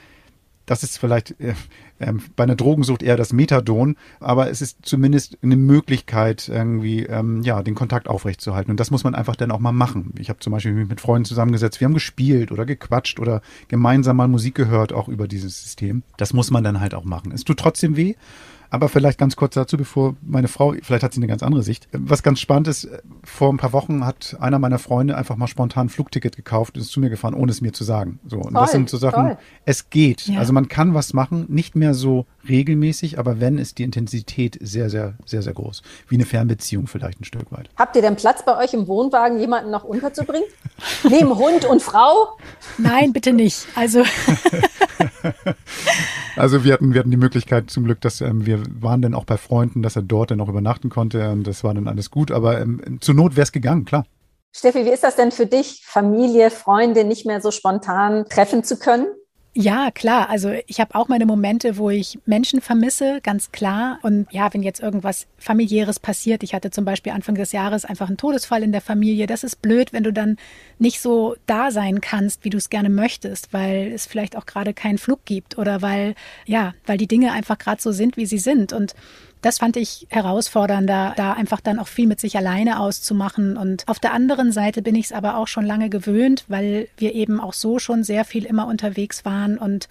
das 0.70 0.85
ist 0.85 0.98
vielleicht 0.98 1.35
äh, 1.40 1.55
äh, 1.98 2.12
bei 2.37 2.44
einer 2.44 2.55
Drogensucht 2.55 3.03
eher 3.03 3.16
das 3.16 3.33
Methadon, 3.33 3.96
aber 4.20 4.50
es 4.50 4.62
ist 4.62 4.79
zumindest 4.83 5.37
eine 5.42 5.57
Möglichkeit, 5.57 6.48
irgendwie 6.48 7.05
ähm, 7.07 7.42
ja 7.42 7.64
den 7.64 7.74
Kontakt 7.74 8.07
aufrechtzuerhalten. 8.07 8.70
Und 8.70 8.79
das 8.79 8.92
muss 8.92 9.03
man 9.03 9.16
einfach 9.16 9.35
dann 9.35 9.50
auch 9.50 9.59
mal 9.59 9.72
machen. 9.72 10.14
Ich 10.16 10.29
habe 10.29 10.38
zum 10.38 10.53
Beispiel 10.53 10.72
mich 10.72 10.88
mit 10.88 11.00
Freunden 11.00 11.24
zusammengesetzt, 11.24 11.81
wir 11.81 11.87
haben 11.87 11.94
gespielt 11.94 12.53
oder 12.53 12.66
gequatscht 12.66 13.18
oder 13.18 13.42
gemeinsam 13.66 14.16
mal 14.16 14.29
Musik 14.29 14.55
gehört, 14.55 14.92
auch 14.92 15.09
über 15.09 15.26
dieses 15.26 15.61
System. 15.61 16.05
Das 16.16 16.33
muss 16.33 16.53
man 16.53 16.62
dann 16.62 16.79
halt 16.79 16.94
auch 16.94 17.05
machen. 17.05 17.33
Es 17.33 17.42
tut 17.42 17.59
trotzdem 17.59 17.96
weh, 17.96 18.14
aber 18.70 18.88
vielleicht 18.88 19.18
ganz 19.18 19.37
kurz 19.37 19.54
dazu, 19.54 19.76
bevor 19.76 20.14
meine 20.22 20.48
Frau, 20.48 20.74
vielleicht 20.83 21.02
hat 21.02 21.12
sie 21.12 21.18
eine 21.18 21.26
ganz 21.26 21.42
andere 21.42 21.62
Sicht. 21.62 21.88
Was 21.92 22.22
ganz 22.22 22.40
spannend 22.40 22.68
ist, 22.68 22.88
vor 23.24 23.52
ein 23.52 23.56
paar 23.56 23.72
Wochen 23.72 24.06
hat 24.06 24.37
einer 24.40 24.59
meiner 24.59 24.78
Freunde 24.78 25.16
einfach 25.16 25.37
mal 25.37 25.48
spontan 25.48 25.87
ein 25.87 25.88
Flugticket 25.88 26.37
gekauft 26.37 26.76
und 26.76 26.83
ist 26.83 26.90
zu 26.90 27.00
mir 27.00 27.11
gefahren, 27.11 27.35
ohne 27.35 27.50
es 27.50 27.61
mir 27.61 27.72
zu 27.72 27.85
sagen. 27.85 28.20
So, 28.26 28.37
und 28.37 28.52
toll, 28.54 28.62
das 28.62 28.72
sind 28.72 28.88
so 28.88 28.96
Sachen, 28.96 29.26
toll. 29.26 29.38
es 29.64 29.90
geht. 29.90 30.28
Ja. 30.28 30.38
Also 30.38 30.52
man 30.52 30.68
kann 30.68 30.94
was 30.94 31.12
machen, 31.12 31.46
nicht 31.48 31.74
mehr 31.74 31.94
so 31.94 32.26
regelmäßig, 32.48 33.18
aber 33.18 33.40
wenn, 33.40 33.59
ist 33.59 33.78
die 33.78 33.83
Intensität 33.83 34.56
sehr, 34.61 34.88
sehr, 34.88 35.14
sehr, 35.26 35.42
sehr 35.42 35.52
groß. 35.52 35.83
Wie 36.09 36.14
eine 36.14 36.24
Fernbeziehung 36.24 36.87
vielleicht 36.87 37.20
ein 37.20 37.24
Stück 37.24 37.50
weit. 37.50 37.68
Habt 37.76 37.96
ihr 37.96 38.02
denn 38.02 38.16
Platz 38.16 38.44
bei 38.44 38.56
euch 38.56 38.72
im 38.72 38.87
Wohnwagen, 38.87 39.40
jemanden 39.40 39.70
noch 39.70 39.85
unterzubringen? 39.85 40.48
Neben 41.09 41.37
Hund 41.37 41.64
und 41.64 41.83
Frau? 41.83 42.38
Nein, 42.78 43.12
bitte 43.12 43.33
nicht. 43.33 43.66
Also 43.74 44.04
Also 46.37 46.64
wir 46.64 46.72
hatten, 46.72 46.94
wir 46.94 47.00
hatten 47.00 47.11
die 47.11 47.16
Möglichkeit 47.16 47.70
zum 47.70 47.85
Glück, 47.85 48.00
dass 48.00 48.20
ähm, 48.20 48.46
wir 48.46 48.59
waren 48.80 49.02
dann 49.02 49.14
auch 49.14 49.24
bei 49.24 49.36
Freunden, 49.36 49.82
dass 49.82 49.96
er 49.96 50.02
dort 50.02 50.30
dann 50.30 50.40
auch 50.40 50.48
übernachten 50.48 50.88
konnte 50.88 51.30
und 51.30 51.46
das 51.46 51.64
war 51.64 51.74
dann 51.74 51.88
alles 51.88 52.10
gut. 52.10 52.30
Aber 52.30 52.60
ähm, 52.60 52.98
zur 53.00 53.14
Not 53.14 53.36
wäre 53.36 53.42
es 53.42 53.52
gegangen, 53.52 53.84
klar. 53.84 54.04
Steffi, 54.52 54.84
wie 54.84 54.90
ist 54.90 55.04
das 55.04 55.16
denn 55.16 55.30
für 55.30 55.46
dich, 55.46 55.82
Familie, 55.84 56.50
Freunde 56.50 57.04
nicht 57.04 57.24
mehr 57.24 57.40
so 57.40 57.50
spontan 57.50 58.24
treffen 58.28 58.64
zu 58.64 58.78
können? 58.78 59.06
Ja, 59.52 59.90
klar. 59.90 60.30
Also 60.30 60.52
ich 60.68 60.78
habe 60.78 60.94
auch 60.94 61.08
meine 61.08 61.26
Momente, 61.26 61.76
wo 61.76 61.90
ich 61.90 62.20
Menschen 62.24 62.60
vermisse, 62.60 63.20
ganz 63.20 63.50
klar. 63.50 63.98
Und 64.02 64.28
ja, 64.30 64.54
wenn 64.54 64.62
jetzt 64.62 64.78
irgendwas 64.78 65.26
familiäres 65.38 65.98
passiert, 65.98 66.44
ich 66.44 66.54
hatte 66.54 66.70
zum 66.70 66.84
Beispiel 66.84 67.12
Anfang 67.12 67.34
des 67.34 67.50
Jahres 67.50 67.84
einfach 67.84 68.06
einen 68.06 68.16
Todesfall 68.16 68.62
in 68.62 68.70
der 68.70 68.80
Familie, 68.80 69.26
das 69.26 69.42
ist 69.42 69.60
blöd, 69.60 69.92
wenn 69.92 70.04
du 70.04 70.12
dann 70.12 70.36
nicht 70.78 71.00
so 71.00 71.34
da 71.46 71.72
sein 71.72 72.00
kannst, 72.00 72.44
wie 72.44 72.50
du 72.50 72.58
es 72.58 72.70
gerne 72.70 72.90
möchtest, 72.90 73.52
weil 73.52 73.90
es 73.92 74.06
vielleicht 74.06 74.36
auch 74.36 74.46
gerade 74.46 74.72
keinen 74.72 74.98
Flug 74.98 75.24
gibt 75.24 75.58
oder 75.58 75.82
weil, 75.82 76.14
ja, 76.46 76.74
weil 76.86 76.98
die 76.98 77.08
Dinge 77.08 77.32
einfach 77.32 77.58
gerade 77.58 77.82
so 77.82 77.90
sind, 77.90 78.16
wie 78.16 78.26
sie 78.26 78.38
sind. 78.38 78.72
Und 78.72 78.94
das 79.42 79.59
fand 79.59 79.76
ich 79.76 80.07
herausfordernder, 80.11 81.14
da 81.16 81.33
einfach 81.33 81.61
dann 81.61 81.79
auch 81.79 81.88
viel 81.88 82.07
mit 82.07 82.20
sich 82.20 82.37
alleine 82.37 82.81
auszumachen. 82.81 83.57
Und 83.57 83.85
auf 83.88 83.98
der 83.98 84.12
anderen 84.12 84.53
Seite 84.53 84.83
bin 84.83 84.94
ich 84.94 85.07
es 85.07 85.12
aber 85.12 85.37
auch 85.37 85.48
schon 85.48 85.64
lange 85.64 85.90
gewöhnt, 85.90 86.44
weil 86.48 86.88
wir 86.96 87.14
eben 87.14 87.40
auch 87.40 87.55
so 87.55 87.79
schon 87.79 88.05
sehr 88.05 88.24
viel 88.24 88.44
immer 88.44 88.66
unterwegs 88.66 89.24
waren 89.24 89.59
und 89.59 89.88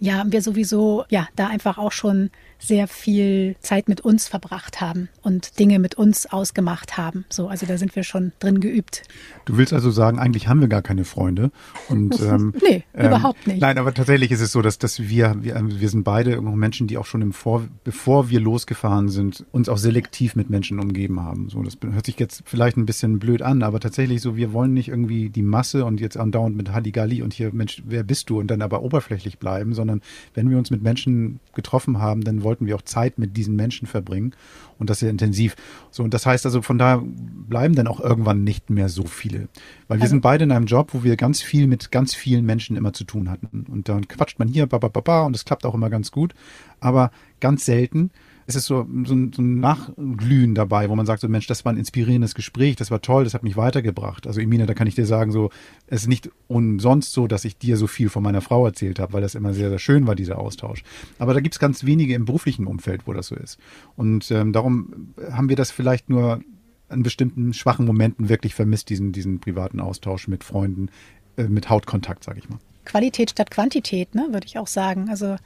ja, 0.00 0.24
wir 0.26 0.40
sowieso 0.40 1.04
ja 1.10 1.28
da 1.36 1.48
einfach 1.48 1.76
auch 1.76 1.92
schon 1.92 2.30
sehr 2.58 2.88
viel 2.88 3.56
Zeit 3.60 3.88
mit 3.88 4.02
uns 4.02 4.28
verbracht 4.28 4.80
haben 4.80 5.08
und 5.22 5.58
Dinge 5.58 5.78
mit 5.78 5.94
uns 5.94 6.26
ausgemacht 6.26 6.98
haben. 6.98 7.24
So, 7.30 7.48
also 7.48 7.66
da 7.66 7.78
sind 7.78 7.96
wir 7.96 8.02
schon 8.02 8.32
drin 8.38 8.60
geübt. 8.60 9.02
Du 9.46 9.56
willst 9.56 9.72
also 9.72 9.90
sagen, 9.90 10.18
eigentlich 10.18 10.46
haben 10.48 10.60
wir 10.60 10.68
gar 10.68 10.82
keine 10.82 11.04
Freunde. 11.04 11.52
Und, 11.88 12.20
ähm, 12.20 12.54
nee, 12.62 12.84
ähm, 12.94 13.06
überhaupt 13.06 13.46
nicht. 13.46 13.60
Nein, 13.60 13.78
aber 13.78 13.94
tatsächlich 13.94 14.30
ist 14.30 14.40
es 14.40 14.52
so, 14.52 14.62
dass, 14.62 14.78
dass 14.78 15.00
wir, 15.00 15.36
wir, 15.40 15.58
wir 15.64 15.88
sind 15.88 16.04
beide 16.04 16.40
Menschen, 16.40 16.86
die 16.86 16.98
auch 16.98 17.06
schon 17.06 17.22
im 17.22 17.32
Vor, 17.32 17.66
bevor 17.84 18.28
wir 18.28 18.40
losgefahren 18.40 18.89
sind, 19.08 19.44
uns 19.52 19.68
auch 19.68 19.78
selektiv 19.78 20.36
mit 20.36 20.50
Menschen 20.50 20.78
umgeben 20.78 21.20
haben. 21.20 21.48
So, 21.48 21.62
das 21.62 21.78
hört 21.82 22.06
sich 22.06 22.18
jetzt 22.18 22.42
vielleicht 22.44 22.76
ein 22.76 22.86
bisschen 22.86 23.18
blöd 23.18 23.42
an, 23.42 23.62
aber 23.62 23.80
tatsächlich 23.80 24.20
so, 24.20 24.36
wir 24.36 24.52
wollen 24.52 24.74
nicht 24.74 24.88
irgendwie 24.88 25.30
die 25.30 25.42
Masse 25.42 25.84
und 25.84 26.00
jetzt 26.00 26.16
andauernd 26.16 26.56
mit 26.56 26.72
Halligalli 26.72 27.22
und 27.22 27.32
hier, 27.32 27.52
Mensch, 27.52 27.82
wer 27.86 28.02
bist 28.02 28.30
du? 28.30 28.40
Und 28.40 28.48
dann 28.48 28.62
aber 28.62 28.82
oberflächlich 28.82 29.38
bleiben, 29.38 29.74
sondern 29.74 30.00
wenn 30.34 30.50
wir 30.50 30.58
uns 30.58 30.70
mit 30.70 30.82
Menschen 30.82 31.40
getroffen 31.54 31.98
haben, 31.98 32.22
dann 32.22 32.42
wollten 32.42 32.66
wir 32.66 32.76
auch 32.76 32.82
Zeit 32.82 33.18
mit 33.18 33.36
diesen 33.36 33.56
Menschen 33.56 33.86
verbringen 33.86 34.32
und 34.78 34.90
das 34.90 35.00
sehr 35.00 35.10
intensiv. 35.10 35.56
So, 35.90 36.02
und 36.02 36.14
das 36.14 36.26
heißt 36.26 36.46
also, 36.46 36.62
von 36.62 36.78
daher 36.78 37.02
bleiben 37.04 37.74
dann 37.74 37.86
auch 37.86 38.00
irgendwann 38.00 38.44
nicht 38.44 38.70
mehr 38.70 38.88
so 38.88 39.04
viele. 39.04 39.48
Weil 39.88 39.98
wir 39.98 40.02
also, 40.02 40.12
sind 40.12 40.22
beide 40.22 40.44
in 40.44 40.52
einem 40.52 40.66
Job, 40.66 40.94
wo 40.94 41.04
wir 41.04 41.16
ganz 41.16 41.42
viel 41.42 41.66
mit 41.66 41.92
ganz 41.92 42.14
vielen 42.14 42.44
Menschen 42.46 42.76
immer 42.76 42.92
zu 42.92 43.04
tun 43.04 43.30
hatten. 43.30 43.66
Und 43.70 43.88
dann 43.88 44.08
quatscht 44.08 44.38
man 44.38 44.48
hier, 44.48 44.66
ba, 44.66 44.78
ba, 44.78 44.88
ba, 44.88 45.00
ba, 45.00 45.22
und 45.22 45.36
es 45.36 45.44
klappt 45.44 45.66
auch 45.66 45.74
immer 45.74 45.90
ganz 45.90 46.10
gut. 46.10 46.34
Aber 46.80 47.10
ganz 47.40 47.64
selten 47.64 48.10
es 48.50 48.56
ist 48.56 48.66
so, 48.66 48.86
so, 49.04 49.14
ein, 49.14 49.32
so 49.32 49.42
ein 49.42 49.60
Nachglühen 49.60 50.56
dabei, 50.56 50.88
wo 50.88 50.96
man 50.96 51.06
sagt, 51.06 51.20
so 51.20 51.28
Mensch, 51.28 51.46
das 51.46 51.64
war 51.64 51.72
ein 51.72 51.78
inspirierendes 51.78 52.34
Gespräch, 52.34 52.74
das 52.74 52.90
war 52.90 53.00
toll, 53.00 53.22
das 53.22 53.32
hat 53.32 53.44
mich 53.44 53.56
weitergebracht. 53.56 54.26
Also 54.26 54.40
Emina, 54.40 54.66
da 54.66 54.74
kann 54.74 54.88
ich 54.88 54.96
dir 54.96 55.06
sagen, 55.06 55.30
so, 55.30 55.50
es 55.86 56.02
ist 56.02 56.08
nicht 56.08 56.30
umsonst 56.48 57.12
so, 57.12 57.28
dass 57.28 57.44
ich 57.44 57.56
dir 57.58 57.76
so 57.76 57.86
viel 57.86 58.08
von 58.08 58.24
meiner 58.24 58.40
Frau 58.40 58.66
erzählt 58.66 58.98
habe, 58.98 59.12
weil 59.12 59.22
das 59.22 59.36
immer 59.36 59.54
sehr, 59.54 59.70
sehr 59.70 59.78
schön 59.78 60.06
war, 60.08 60.16
dieser 60.16 60.38
Austausch. 60.38 60.82
Aber 61.18 61.32
da 61.32 61.40
gibt 61.40 61.54
es 61.54 61.58
ganz 61.60 61.84
wenige 61.84 62.14
im 62.14 62.24
beruflichen 62.24 62.66
Umfeld, 62.66 63.06
wo 63.06 63.12
das 63.12 63.28
so 63.28 63.36
ist. 63.36 63.58
Und 63.96 64.30
ähm, 64.32 64.52
darum 64.52 65.14
haben 65.30 65.48
wir 65.48 65.56
das 65.56 65.70
vielleicht 65.70 66.10
nur 66.10 66.40
an 66.88 67.04
bestimmten 67.04 67.52
schwachen 67.52 67.86
Momenten 67.86 68.28
wirklich 68.28 68.56
vermisst, 68.56 68.90
diesen, 68.90 69.12
diesen 69.12 69.38
privaten 69.38 69.78
Austausch 69.78 70.26
mit 70.26 70.42
Freunden, 70.42 70.88
äh, 71.36 71.44
mit 71.44 71.70
Hautkontakt, 71.70 72.24
sage 72.24 72.40
ich 72.40 72.48
mal. 72.48 72.58
Qualität 72.84 73.30
statt 73.30 73.52
Quantität, 73.52 74.16
ne, 74.16 74.26
würde 74.32 74.46
ich 74.46 74.58
auch 74.58 74.66
sagen. 74.66 75.08
Also 75.08 75.36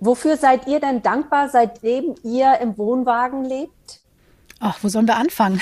Wofür 0.00 0.36
seid 0.36 0.66
ihr 0.66 0.80
denn 0.80 1.02
dankbar, 1.02 1.48
seitdem 1.48 2.14
ihr 2.22 2.58
im 2.60 2.76
Wohnwagen 2.76 3.44
lebt? 3.44 4.00
Ach, 4.60 4.78
wo 4.82 4.88
sollen 4.88 5.06
wir 5.06 5.16
anfangen? 5.16 5.60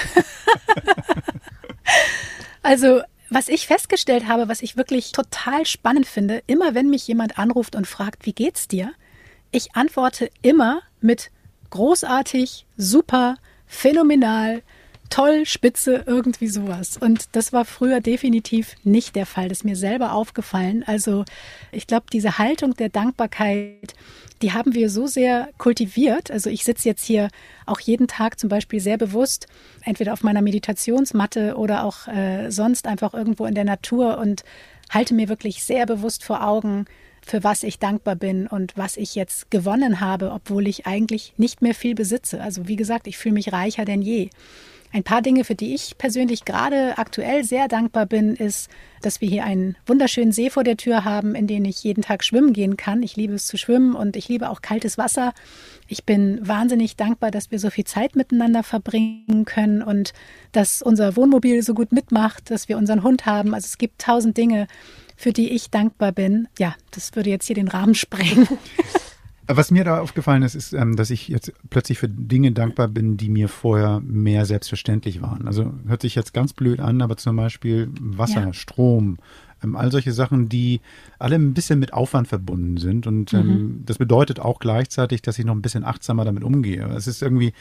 also, 2.62 3.02
was 3.30 3.48
ich 3.48 3.66
festgestellt 3.66 4.28
habe, 4.28 4.48
was 4.48 4.62
ich 4.62 4.76
wirklich 4.76 5.12
total 5.12 5.66
spannend 5.66 6.06
finde, 6.06 6.42
immer 6.46 6.74
wenn 6.74 6.90
mich 6.90 7.06
jemand 7.06 7.38
anruft 7.38 7.74
und 7.74 7.86
fragt, 7.86 8.26
wie 8.26 8.32
geht's 8.32 8.68
dir? 8.68 8.92
Ich 9.50 9.74
antworte 9.76 10.30
immer 10.42 10.82
mit 11.00 11.30
großartig, 11.70 12.66
super, 12.76 13.36
phänomenal, 13.66 14.62
toll, 15.10 15.46
spitze, 15.46 16.02
irgendwie 16.06 16.48
sowas. 16.48 16.96
Und 16.96 17.28
das 17.32 17.52
war 17.52 17.64
früher 17.64 18.00
definitiv 18.00 18.74
nicht 18.84 19.16
der 19.16 19.26
Fall. 19.26 19.48
Das 19.48 19.58
ist 19.58 19.64
mir 19.64 19.76
selber 19.76 20.12
aufgefallen. 20.12 20.82
Also 20.86 21.24
ich 21.72 21.86
glaube, 21.86 22.06
diese 22.12 22.38
Haltung 22.38 22.74
der 22.74 22.88
Dankbarkeit, 22.88 23.94
die 24.42 24.52
haben 24.52 24.74
wir 24.74 24.90
so 24.90 25.06
sehr 25.06 25.48
kultiviert. 25.58 26.30
Also 26.30 26.50
ich 26.50 26.64
sitze 26.64 26.88
jetzt 26.88 27.04
hier 27.04 27.28
auch 27.66 27.80
jeden 27.80 28.08
Tag 28.08 28.38
zum 28.38 28.48
Beispiel 28.48 28.80
sehr 28.80 28.98
bewusst, 28.98 29.46
entweder 29.82 30.12
auf 30.12 30.22
meiner 30.22 30.42
Meditationsmatte 30.42 31.56
oder 31.56 31.84
auch 31.84 32.08
äh, 32.08 32.50
sonst 32.50 32.86
einfach 32.86 33.14
irgendwo 33.14 33.46
in 33.46 33.54
der 33.54 33.64
Natur 33.64 34.18
und 34.18 34.44
halte 34.90 35.14
mir 35.14 35.28
wirklich 35.28 35.64
sehr 35.64 35.86
bewusst 35.86 36.24
vor 36.24 36.46
Augen, 36.46 36.86
für 37.22 37.42
was 37.42 37.62
ich 37.62 37.78
dankbar 37.78 38.16
bin 38.16 38.46
und 38.46 38.76
was 38.76 38.96
ich 38.96 39.14
jetzt 39.14 39.50
gewonnen 39.50 40.00
habe, 40.00 40.30
obwohl 40.30 40.68
ich 40.68 40.86
eigentlich 40.86 41.32
nicht 41.38 41.62
mehr 41.62 41.74
viel 41.74 41.94
besitze. 41.94 42.42
Also 42.42 42.68
wie 42.68 42.76
gesagt, 42.76 43.06
ich 43.06 43.16
fühle 43.16 43.34
mich 43.34 43.52
reicher 43.52 43.84
denn 43.84 44.02
je. 44.02 44.28
Ein 44.94 45.02
paar 45.02 45.22
Dinge, 45.22 45.42
für 45.42 45.56
die 45.56 45.74
ich 45.74 45.98
persönlich 45.98 46.44
gerade 46.44 46.98
aktuell 46.98 47.42
sehr 47.42 47.66
dankbar 47.66 48.06
bin, 48.06 48.36
ist, 48.36 48.70
dass 49.02 49.20
wir 49.20 49.28
hier 49.28 49.42
einen 49.42 49.74
wunderschönen 49.88 50.30
See 50.30 50.50
vor 50.50 50.62
der 50.62 50.76
Tür 50.76 51.04
haben, 51.04 51.34
in 51.34 51.48
den 51.48 51.64
ich 51.64 51.82
jeden 51.82 52.02
Tag 52.02 52.22
schwimmen 52.22 52.52
gehen 52.52 52.76
kann. 52.76 53.02
Ich 53.02 53.16
liebe 53.16 53.34
es 53.34 53.48
zu 53.48 53.56
schwimmen 53.56 53.96
und 53.96 54.14
ich 54.14 54.28
liebe 54.28 54.48
auch 54.48 54.62
kaltes 54.62 54.96
Wasser. 54.96 55.34
Ich 55.88 56.04
bin 56.04 56.38
wahnsinnig 56.46 56.94
dankbar, 56.94 57.32
dass 57.32 57.50
wir 57.50 57.58
so 57.58 57.70
viel 57.70 57.82
Zeit 57.82 58.14
miteinander 58.14 58.62
verbringen 58.62 59.44
können 59.46 59.82
und 59.82 60.12
dass 60.52 60.80
unser 60.80 61.16
Wohnmobil 61.16 61.64
so 61.64 61.74
gut 61.74 61.90
mitmacht, 61.90 62.52
dass 62.52 62.68
wir 62.68 62.78
unseren 62.78 63.02
Hund 63.02 63.26
haben. 63.26 63.52
Also 63.52 63.66
es 63.66 63.78
gibt 63.78 64.00
tausend 64.00 64.36
Dinge, 64.36 64.68
für 65.16 65.32
die 65.32 65.50
ich 65.50 65.70
dankbar 65.70 66.12
bin. 66.12 66.46
Ja, 66.56 66.76
das 66.92 67.16
würde 67.16 67.30
jetzt 67.30 67.46
hier 67.46 67.56
den 67.56 67.66
Rahmen 67.66 67.96
sprengen. 67.96 68.46
Was 69.46 69.70
mir 69.70 69.84
da 69.84 70.00
aufgefallen 70.00 70.42
ist, 70.42 70.54
ist, 70.54 70.72
ähm, 70.72 70.96
dass 70.96 71.10
ich 71.10 71.28
jetzt 71.28 71.52
plötzlich 71.68 71.98
für 71.98 72.08
Dinge 72.08 72.52
dankbar 72.52 72.88
bin, 72.88 73.16
die 73.16 73.28
mir 73.28 73.48
vorher 73.48 74.00
mehr 74.00 74.46
selbstverständlich 74.46 75.20
waren. 75.20 75.46
Also 75.46 75.74
hört 75.86 76.02
sich 76.02 76.14
jetzt 76.14 76.32
ganz 76.32 76.54
blöd 76.54 76.80
an, 76.80 77.02
aber 77.02 77.16
zum 77.16 77.36
Beispiel 77.36 77.90
Wasser, 78.00 78.46
ja. 78.46 78.52
Strom, 78.52 79.18
ähm, 79.64 79.76
all 79.76 79.90
solche 79.90 80.12
Sachen, 80.12 80.48
die 80.48 80.80
alle 81.18 81.36
ein 81.36 81.54
bisschen 81.54 81.78
mit 81.78 81.92
Aufwand 81.92 82.28
verbunden 82.28 82.76
sind. 82.76 83.06
Und 83.06 83.32
ähm, 83.32 83.46
mhm. 83.46 83.82
das 83.86 83.98
bedeutet 83.98 84.38
auch 84.40 84.58
gleichzeitig, 84.58 85.22
dass 85.22 85.38
ich 85.38 85.44
noch 85.44 85.54
ein 85.54 85.62
bisschen 85.62 85.84
achtsamer 85.84 86.24
damit 86.24 86.44
umgehe. 86.44 86.84
Es 86.94 87.06
ist 87.06 87.22
irgendwie, 87.22 87.52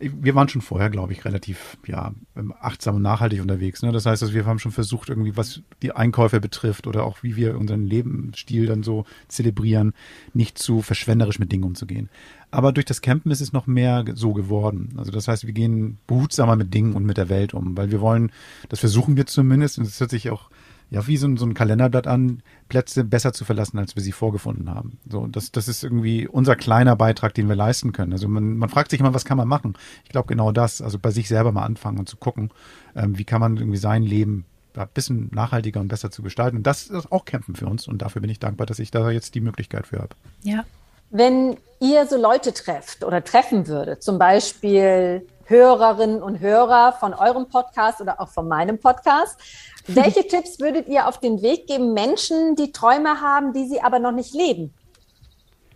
wir 0.00 0.34
waren 0.34 0.48
schon 0.48 0.62
vorher, 0.62 0.90
glaube 0.90 1.12
ich, 1.12 1.24
relativ 1.24 1.76
ja, 1.86 2.12
achtsam 2.60 2.96
und 2.96 3.02
nachhaltig 3.02 3.40
unterwegs. 3.40 3.82
Ne? 3.82 3.92
Das 3.92 4.06
heißt, 4.06 4.22
dass 4.22 4.32
wir 4.32 4.46
haben 4.46 4.58
schon 4.58 4.72
versucht, 4.72 5.08
irgendwie, 5.08 5.36
was 5.36 5.62
die 5.82 5.92
Einkäufe 5.92 6.40
betrifft 6.40 6.86
oder 6.86 7.04
auch 7.04 7.22
wie 7.22 7.36
wir 7.36 7.58
unseren 7.58 7.86
Lebensstil 7.86 8.66
dann 8.66 8.82
so 8.82 9.04
zelebrieren, 9.28 9.92
nicht 10.34 10.58
zu 10.58 10.82
verschwenderisch 10.82 11.38
mit 11.38 11.52
Dingen 11.52 11.64
umzugehen. 11.64 12.08
Aber 12.50 12.72
durch 12.72 12.84
das 12.84 13.00
Campen 13.00 13.30
ist 13.30 13.40
es 13.40 13.52
noch 13.52 13.66
mehr 13.66 14.04
so 14.14 14.34
geworden. 14.34 14.90
Also 14.96 15.10
das 15.10 15.26
heißt, 15.26 15.46
wir 15.46 15.54
gehen 15.54 15.98
behutsamer 16.06 16.54
mit 16.54 16.74
Dingen 16.74 16.94
und 16.94 17.04
mit 17.04 17.16
der 17.16 17.30
Welt 17.30 17.54
um, 17.54 17.76
weil 17.76 17.90
wir 17.90 18.00
wollen, 18.00 18.30
das 18.68 18.80
versuchen 18.80 19.16
wir 19.16 19.26
zumindest, 19.26 19.78
und 19.78 19.86
es 19.86 19.98
hört 20.00 20.10
sich 20.10 20.30
auch 20.30 20.50
ja, 20.92 21.06
wie 21.06 21.16
so 21.16 21.26
ein, 21.26 21.38
so 21.38 21.46
ein 21.46 21.54
Kalenderblatt 21.54 22.06
an, 22.06 22.42
Plätze 22.68 23.02
besser 23.02 23.32
zu 23.32 23.46
verlassen, 23.46 23.78
als 23.78 23.96
wir 23.96 24.02
sie 24.02 24.12
vorgefunden 24.12 24.68
haben. 24.68 24.98
So, 25.08 25.26
das, 25.26 25.50
das 25.50 25.66
ist 25.66 25.82
irgendwie 25.82 26.28
unser 26.28 26.54
kleiner 26.54 26.96
Beitrag, 26.96 27.32
den 27.32 27.48
wir 27.48 27.56
leisten 27.56 27.92
können. 27.92 28.12
Also 28.12 28.28
man, 28.28 28.58
man 28.58 28.68
fragt 28.68 28.90
sich 28.90 29.00
immer, 29.00 29.14
was 29.14 29.24
kann 29.24 29.38
man 29.38 29.48
machen? 29.48 29.74
Ich 30.04 30.10
glaube 30.10 30.28
genau 30.28 30.52
das, 30.52 30.82
also 30.82 30.98
bei 30.98 31.10
sich 31.10 31.28
selber 31.28 31.50
mal 31.50 31.64
anfangen 31.64 31.98
und 31.98 32.10
zu 32.10 32.18
gucken, 32.18 32.50
ähm, 32.94 33.16
wie 33.16 33.24
kann 33.24 33.40
man 33.40 33.56
irgendwie 33.56 33.78
sein 33.78 34.02
Leben 34.02 34.44
ein 34.74 34.88
bisschen 34.92 35.30
nachhaltiger 35.32 35.80
und 35.80 35.88
besser 35.88 36.10
zu 36.10 36.22
gestalten. 36.22 36.58
Und 36.58 36.66
das 36.66 36.88
ist 36.88 37.10
auch 37.10 37.24
Kämpfen 37.24 37.56
für 37.56 37.66
uns. 37.66 37.88
Und 37.88 38.02
dafür 38.02 38.20
bin 38.20 38.30
ich 38.30 38.38
dankbar, 38.38 38.66
dass 38.66 38.78
ich 38.78 38.90
da 38.90 39.10
jetzt 39.10 39.34
die 39.34 39.40
Möglichkeit 39.40 39.86
für 39.86 39.98
habe. 39.98 40.14
Ja. 40.42 40.64
Wenn 41.08 41.56
ihr 41.80 42.06
so 42.06 42.20
Leute 42.20 42.52
trefft 42.52 43.02
oder 43.02 43.24
treffen 43.24 43.66
würdet, 43.66 44.02
zum 44.02 44.18
Beispiel 44.18 45.26
Hörerinnen 45.52 46.22
und 46.22 46.40
Hörer 46.40 46.96
von 46.98 47.12
eurem 47.12 47.46
Podcast 47.46 48.00
oder 48.00 48.20
auch 48.20 48.28
von 48.28 48.48
meinem 48.48 48.78
Podcast, 48.78 49.38
welche 49.86 50.26
Tipps 50.26 50.58
würdet 50.58 50.88
ihr 50.88 51.06
auf 51.06 51.20
den 51.20 51.42
Weg 51.42 51.66
geben 51.66 51.92
Menschen, 51.92 52.56
die 52.56 52.72
Träume 52.72 53.20
haben, 53.20 53.52
die 53.52 53.68
sie 53.68 53.82
aber 53.82 53.98
noch 53.98 54.12
nicht 54.12 54.32
leben? 54.32 54.72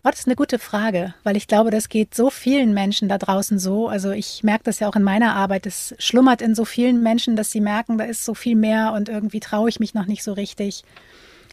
Oh, 0.03 0.09
das 0.09 0.21
ist 0.21 0.29
eine 0.29 0.37
gute 0.37 0.59
Frage, 0.59 1.15
weil 1.25 1.37
ich 1.37 1.47
glaube, 1.47 1.71
das 1.71 1.89
geht 1.91 2.15
so 2.15 2.31
vielen 2.31 2.73
Menschen 2.73 3.09
da 3.09 3.19
draußen 3.19 3.59
so. 3.59 3.89
Also 3.89 4.13
ich 4.13 4.43
merke 4.43 4.65
das 4.65 4.79
ja 4.79 4.89
auch 4.89 4.97
in 4.97 5.03
meiner 5.03 5.35
Arbeit. 5.35 5.67
Es 5.67 5.95
schlummert 5.99 6.41
in 6.41 6.55
so 6.55 6.65
vielen 6.65 7.03
Menschen, 7.03 7.37
dass 7.37 7.51
sie 7.51 7.61
merken, 7.61 7.99
da 7.99 8.05
ist 8.05 8.25
so 8.25 8.33
viel 8.33 8.57
mehr 8.57 8.93
und 8.95 9.09
irgendwie 9.09 9.41
traue 9.41 9.69
ich 9.69 9.81
mich 9.81 9.95
noch 9.95 10.07
nicht 10.07 10.23
so 10.23 10.33
richtig. 10.33 10.85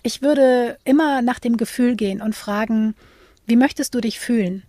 Ich 0.04 0.22
würde 0.22 0.78
immer 0.86 1.22
nach 1.22 1.40
dem 1.40 1.58
Gefühl 1.58 1.96
gehen 1.96 2.22
und 2.22 2.36
fragen, 2.36 2.96
wie 3.48 3.56
möchtest 3.56 3.96
du 3.96 4.02
dich 4.02 4.20
fühlen? 4.20 4.64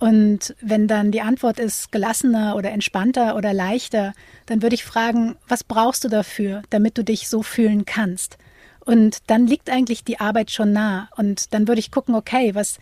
Und 0.00 0.56
wenn 0.62 0.88
dann 0.88 1.12
die 1.12 1.20
Antwort 1.20 1.60
ist 1.60 1.92
gelassener 1.92 2.56
oder 2.56 2.70
entspannter 2.70 3.36
oder 3.36 3.52
leichter, 3.52 4.14
dann 4.46 4.62
würde 4.62 4.74
ich 4.74 4.82
fragen, 4.82 5.36
was 5.46 5.62
brauchst 5.62 6.04
du 6.04 6.08
dafür, 6.08 6.62
damit 6.70 6.96
du 6.96 7.04
dich 7.04 7.28
so 7.28 7.42
fühlen 7.42 7.84
kannst? 7.84 8.38
Und 8.86 9.18
dann 9.26 9.46
liegt 9.46 9.68
eigentlich 9.68 10.02
die 10.02 10.18
Arbeit 10.18 10.50
schon 10.50 10.72
nah. 10.72 11.10
Und 11.16 11.52
dann 11.52 11.68
würde 11.68 11.80
ich 11.80 11.90
gucken, 11.90 12.14
okay, 12.14 12.54
was, 12.54 12.78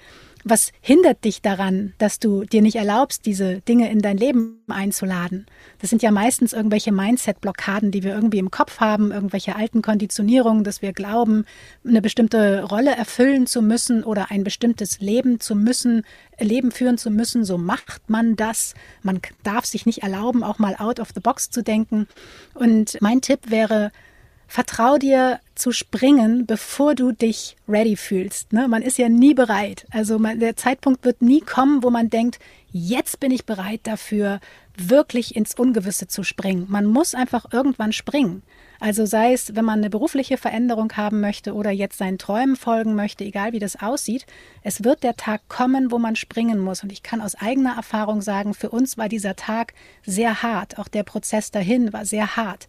Was 0.51 0.73
hindert 0.81 1.25
dich 1.25 1.43
daran, 1.43 1.93
dass 1.99 2.21
du 2.21 2.45
dir 2.45 2.63
nicht 2.63 2.77
erlaubst, 2.77 3.27
diese 3.27 3.61
Dinge 3.61 3.91
in 3.91 4.01
dein 4.01 4.17
Leben 4.17 4.63
einzuladen? 4.67 5.45
Das 5.79 5.91
sind 5.91 6.01
ja 6.01 6.11
meistens 6.11 6.55
irgendwelche 6.55 6.91
Mindset-Blockaden, 6.91 7.91
die 7.91 8.03
wir 8.03 8.15
irgendwie 8.15 8.39
im 8.39 8.51
Kopf 8.51 8.81
haben, 8.81 9.13
irgendwelche 9.13 9.57
alten 9.57 9.83
Konditionierungen, 9.83 10.65
dass 10.65 10.81
wir 10.81 10.95
glauben, 10.95 11.45
eine 11.87 12.01
bestimmte 12.01 12.63
Rolle 12.63 12.97
erfüllen 12.97 13.47
zu 13.47 13.61
müssen 13.61 14.03
oder 14.03 14.31
ein 14.31 14.43
bestimmtes 14.43 15.01
Leben 15.01 15.39
zu 15.39 15.55
müssen, 15.55 16.07
Leben 16.39 16.71
führen 16.71 16.97
zu 16.97 17.11
müssen. 17.11 17.45
So 17.45 17.59
macht 17.59 18.09
man 18.09 18.35
das. 18.35 18.73
Man 19.03 19.21
darf 19.43 19.67
sich 19.67 19.85
nicht 19.85 20.03
erlauben, 20.03 20.43
auch 20.43 20.59
mal 20.59 20.77
out 20.79 20.99
of 20.99 21.11
the 21.15 21.21
box 21.21 21.51
zu 21.51 21.63
denken. 21.63 22.09
Und 22.55 22.97
mein 23.03 23.21
Tipp 23.21 23.51
wäre, 23.51 23.93
vertrau 24.47 24.97
dir 24.97 25.41
zu 25.59 25.73
springen, 25.73 26.47
bevor 26.47 26.95
du 26.95 27.13
dich 27.13 27.57
ready 27.69 27.97
fühlst. 27.97 28.53
Ne? 28.53 28.69
Man 28.69 28.83
ist 28.83 28.99
ja 28.99 29.09
nie 29.09 29.35
bereit. 29.35 29.87
Also 29.91 30.19
man, 30.19 30.41
der 30.41 30.57
Zeitpunkt 30.57 31.05
wird 31.05 31.23
nie 31.23 31.41
kommen, 31.41 31.83
wo 31.83 31.91
man 31.91 32.11
denkt, 32.11 32.39
jetzt 32.71 33.21
bin 33.21 33.31
ich 33.31 33.47
bereit 33.47 33.81
dafür, 33.85 34.41
wirklich 34.77 35.35
ins 35.35 35.55
Ungewisse 35.55 36.07
zu 36.07 36.23
springen. 36.23 36.67
Man 36.69 36.87
muss 36.87 37.15
einfach 37.15 37.53
irgendwann 37.53 37.93
springen. 37.93 38.43
Also 38.81 39.07
sei 39.07 39.33
es, 39.33 39.57
wenn 39.57 39.65
man 39.65 39.81
eine 39.81 39.91
berufliche 39.91 40.37
Veränderung 40.37 40.93
haben 40.93 41.21
möchte 41.21 41.53
oder 41.55 41.71
jetzt 41.71 41.99
seinen 41.99 42.19
Träumen 42.19 42.55
folgen 42.55 42.95
möchte, 42.95 43.25
egal 43.25 43.53
wie 43.53 43.59
das 43.59 43.83
aussieht, 43.83 44.25
es 44.63 44.85
wird 44.85 45.03
der 45.03 45.17
Tag 45.17 45.49
kommen, 45.49 45.91
wo 45.91 45.99
man 45.99 46.15
springen 46.15 46.61
muss. 46.61 46.85
Und 46.85 46.93
ich 46.93 47.03
kann 47.03 47.21
aus 47.21 47.35
eigener 47.35 47.75
Erfahrung 47.75 48.23
sagen, 48.23 48.55
für 48.55 48.71
uns 48.71 48.97
war 48.97 49.09
dieser 49.09 49.35
Tag 49.35 49.75
sehr 50.07 50.43
hart. 50.43 50.79
Auch 50.79 50.89
der 50.89 51.03
Prozess 51.03 51.51
dahin 51.51 51.93
war 51.93 52.05
sehr 52.05 52.37
hart. 52.37 52.69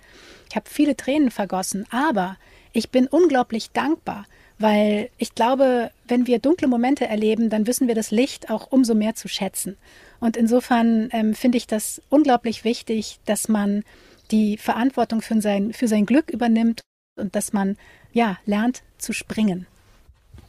Ich 0.49 0.55
habe 0.55 0.67
viele 0.67 0.97
Tränen 0.97 1.29
vergossen, 1.29 1.85
aber 1.91 2.37
ich 2.73 2.89
bin 2.89 3.07
unglaublich 3.07 3.71
dankbar, 3.71 4.25
weil 4.57 5.09
ich 5.17 5.35
glaube, 5.35 5.91
wenn 6.07 6.27
wir 6.27 6.39
dunkle 6.39 6.67
Momente 6.67 7.07
erleben, 7.07 7.49
dann 7.49 7.65
wissen 7.65 7.87
wir 7.87 7.95
das 7.95 8.11
Licht 8.11 8.49
auch 8.49 8.71
umso 8.71 8.93
mehr 8.93 9.15
zu 9.15 9.27
schätzen. 9.27 9.77
Und 10.19 10.35
insofern 10.35 11.09
ähm, 11.13 11.33
finde 11.33 11.57
ich 11.57 11.65
das 11.65 12.01
unglaublich 12.09 12.63
wichtig, 12.63 13.19
dass 13.25 13.47
man 13.47 13.83
die 14.31 14.57
Verantwortung 14.57 15.21
für 15.21 15.41
sein, 15.41 15.73
für 15.73 15.87
sein 15.87 16.05
Glück 16.05 16.29
übernimmt 16.29 16.81
und 17.17 17.35
dass 17.35 17.53
man 17.53 17.77
ja 18.11 18.37
lernt 18.45 18.83
zu 18.97 19.13
springen. 19.13 19.65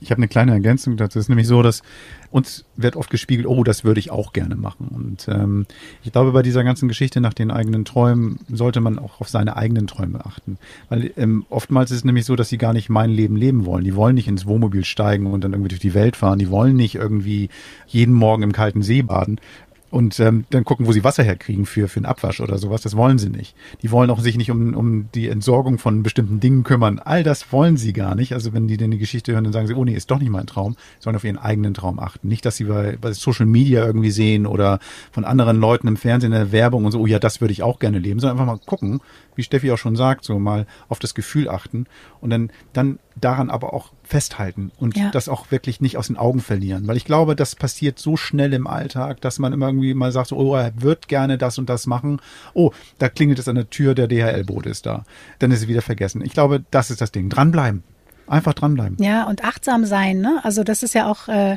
Ich 0.01 0.11
habe 0.11 0.19
eine 0.19 0.29
kleine 0.29 0.53
Ergänzung 0.53 0.97
dazu. 0.97 1.19
Es 1.19 1.27
ist 1.27 1.29
nämlich 1.29 1.47
so, 1.47 1.63
dass 1.63 1.83
uns 2.31 2.65
wird 2.77 2.97
oft 2.97 3.11
gespiegelt, 3.11 3.47
oh, 3.47 3.65
das 3.65 3.85
würde 3.85 4.01
ich 4.01 4.11
auch 4.11 4.33
gerne 4.33 4.57
machen. 4.57 4.89
Und 4.89 5.27
ähm, 5.29 5.67
ich 6.03 6.13
glaube, 6.13 6.33
bei 6.33 6.43
dieser 6.43 6.65
ganzen 6.65 6.89
Geschichte 6.89 7.21
nach 7.21 7.35
den 7.35 7.51
eigenen 7.51 7.85
Träumen 7.85 8.39
sollte 8.49 8.81
man 8.81 8.99
auch 8.99 9.21
auf 9.21 9.29
seine 9.29 9.57
eigenen 9.57 9.87
Träume 9.87 10.25
achten. 10.25 10.59
Weil 10.89 11.13
ähm, 11.17 11.45
oftmals 11.51 11.91
ist 11.91 11.99
es 11.99 12.05
nämlich 12.05 12.25
so, 12.25 12.37
dass 12.37 12.49
sie 12.49 12.59
gar 12.59 12.73
nicht 12.73 12.89
mein 12.89 13.11
Leben 13.11 13.37
leben 13.37 13.67
wollen. 13.67 13.85
Die 13.85 13.97
wollen 13.97 14.15
nicht 14.15 14.29
ins 14.29 14.47
Wohnmobil 14.47 14.85
steigen 14.85 15.27
und 15.27 15.45
dann 15.45 15.53
irgendwie 15.53 15.71
durch 15.71 15.81
die 15.81 15.95
Welt 15.95 16.17
fahren. 16.17 16.39
Die 16.39 16.51
wollen 16.51 16.77
nicht 16.77 16.95
irgendwie 16.95 17.51
jeden 17.87 18.15
Morgen 18.15 18.43
im 18.43 18.53
kalten 18.53 18.83
See 18.83 19.03
baden, 19.03 19.41
und 19.91 20.21
ähm, 20.21 20.45
dann 20.51 20.65
gucken, 20.65 20.87
wo 20.87 20.93
sie 20.93 21.03
Wasser 21.03 21.23
herkriegen 21.23 21.67
für, 21.67 21.89
für 21.89 21.99
einen 21.99 22.07
Abwasch 22.07 22.41
oder 22.41 22.59
sowas. 22.59 22.83
Das 22.83 22.97
wollen 22.97 23.19
sie 23.19 23.29
nicht. 23.29 23.57
Die 23.83 23.91
wollen 23.91 24.11
auch 24.11 24.21
sich 24.21 24.37
nicht 24.37 24.51
um, 24.51 24.75
um 24.75 25.09
die 25.13 25.29
Entsorgung 25.29 25.79
von 25.79 26.03
bestimmten 26.03 26.39
Dingen 26.39 26.63
kümmern. 26.63 27.01
All 27.01 27.25
das 27.25 27.53
wollen 27.53 27.77
sie 27.77 27.93
gar 27.93 28.15
nicht. 28.15 28.33
Also 28.33 28.53
wenn 28.53 28.69
die 28.69 28.77
denn 28.77 28.93
die 28.93 28.99
Geschichte 28.99 29.33
hören, 29.33 29.45
dann 29.45 29.53
sagen 29.53 29.67
sie, 29.67 29.75
oh 29.75 29.85
nee, 29.85 29.95
ist 29.95 30.11
doch 30.11 30.21
nicht 30.21 30.31
mein 30.31 30.47
Traum, 30.47 30.77
sondern 31.01 31.17
auf 31.17 31.25
ihren 31.25 31.39
eigenen 31.39 31.75
Traum 31.75 31.99
achten. 31.99 32.29
Nicht, 32.29 32.47
dass 32.47 32.57
sie 32.57 32.65
bei, 32.65 32.97
bei 33.01 33.13
Social 33.13 33.47
Media 33.47 33.85
irgendwie 33.85 34.13
sehen 34.13 34.47
oder 34.47 34.79
von 35.11 35.25
anderen 35.25 35.59
Leuten 35.59 35.89
im 35.89 35.97
Fernsehen 35.97 36.33
in 36.33 36.39
der 36.39 36.53
Werbung 36.53 36.85
und 36.85 36.93
so, 36.93 37.01
oh 37.01 37.07
ja, 37.07 37.19
das 37.19 37.41
würde 37.41 37.53
ich 37.53 37.63
auch 37.63 37.81
gerne 37.81 37.99
leben, 37.99 38.21
sondern 38.21 38.39
einfach 38.39 38.55
mal 38.55 38.65
gucken, 38.65 39.01
wie 39.35 39.43
Steffi 39.43 39.73
auch 39.73 39.79
schon 39.79 39.97
sagt, 39.97 40.25
so 40.25 40.39
mal 40.39 40.67
auf 40.89 40.99
das 41.01 41.15
Gefühl 41.15 41.49
achten 41.49 41.87
und 42.21 42.31
dann, 42.31 42.51
dann 42.73 42.99
daran 43.21 43.51
aber 43.51 43.73
auch 43.73 43.93
festhalten 44.03 44.73
und 44.79 44.97
ja. 44.97 45.11
das 45.11 45.29
auch 45.29 45.51
wirklich 45.51 45.81
nicht 45.81 45.97
aus 45.97 46.09
den 46.09 46.17
Augen 46.17 46.41
verlieren. 46.41 46.87
Weil 46.87 46.97
ich 46.97 47.05
glaube, 47.05 47.37
das 47.37 47.55
passiert 47.55 47.99
so 47.99 48.17
schnell 48.17 48.53
im 48.53 48.67
Alltag, 48.67 49.21
dass 49.21 49.39
man 49.39 49.53
immer 49.53 49.67
irgendwie 49.67 49.95
mal 49.95 50.13
sagt, 50.13 50.33
oh, 50.33 50.55
er 50.55 50.73
wird 50.81 51.09
gerne 51.09 51.39
das 51.39 51.59
und 51.59 51.69
das 51.69 51.87
machen. 51.87 52.21
Oh, 52.55 52.73
da 52.99 53.09
klingelt 53.09 53.39
es 53.39 53.49
an 53.49 53.55
der 53.55 53.71
Tür, 53.71 53.95
der 53.95 54.09
DHL-Boot 54.09 54.67
ist 54.67 54.87
da. 54.87 55.05
Dann 55.39 55.51
ist 55.51 55.63
es 55.63 55.69
wieder 55.69 55.83
vergessen. 55.83 56.23
Ich 56.25 56.33
glaube, 56.33 56.65
das 56.71 56.91
ist 56.91 57.01
das 57.01 57.13
Ding. 57.13 57.29
Dranbleiben. 57.29 57.83
Einfach 58.27 58.55
dranbleiben. 58.55 58.97
Ja, 59.01 59.25
und 59.25 59.45
achtsam 59.45 59.85
sein. 59.85 60.21
Ne? 60.21 60.41
Also 60.45 60.63
das 60.63 60.83
ist 60.83 60.95
ja 60.95 61.11
auch 61.11 61.27
äh, 61.29 61.57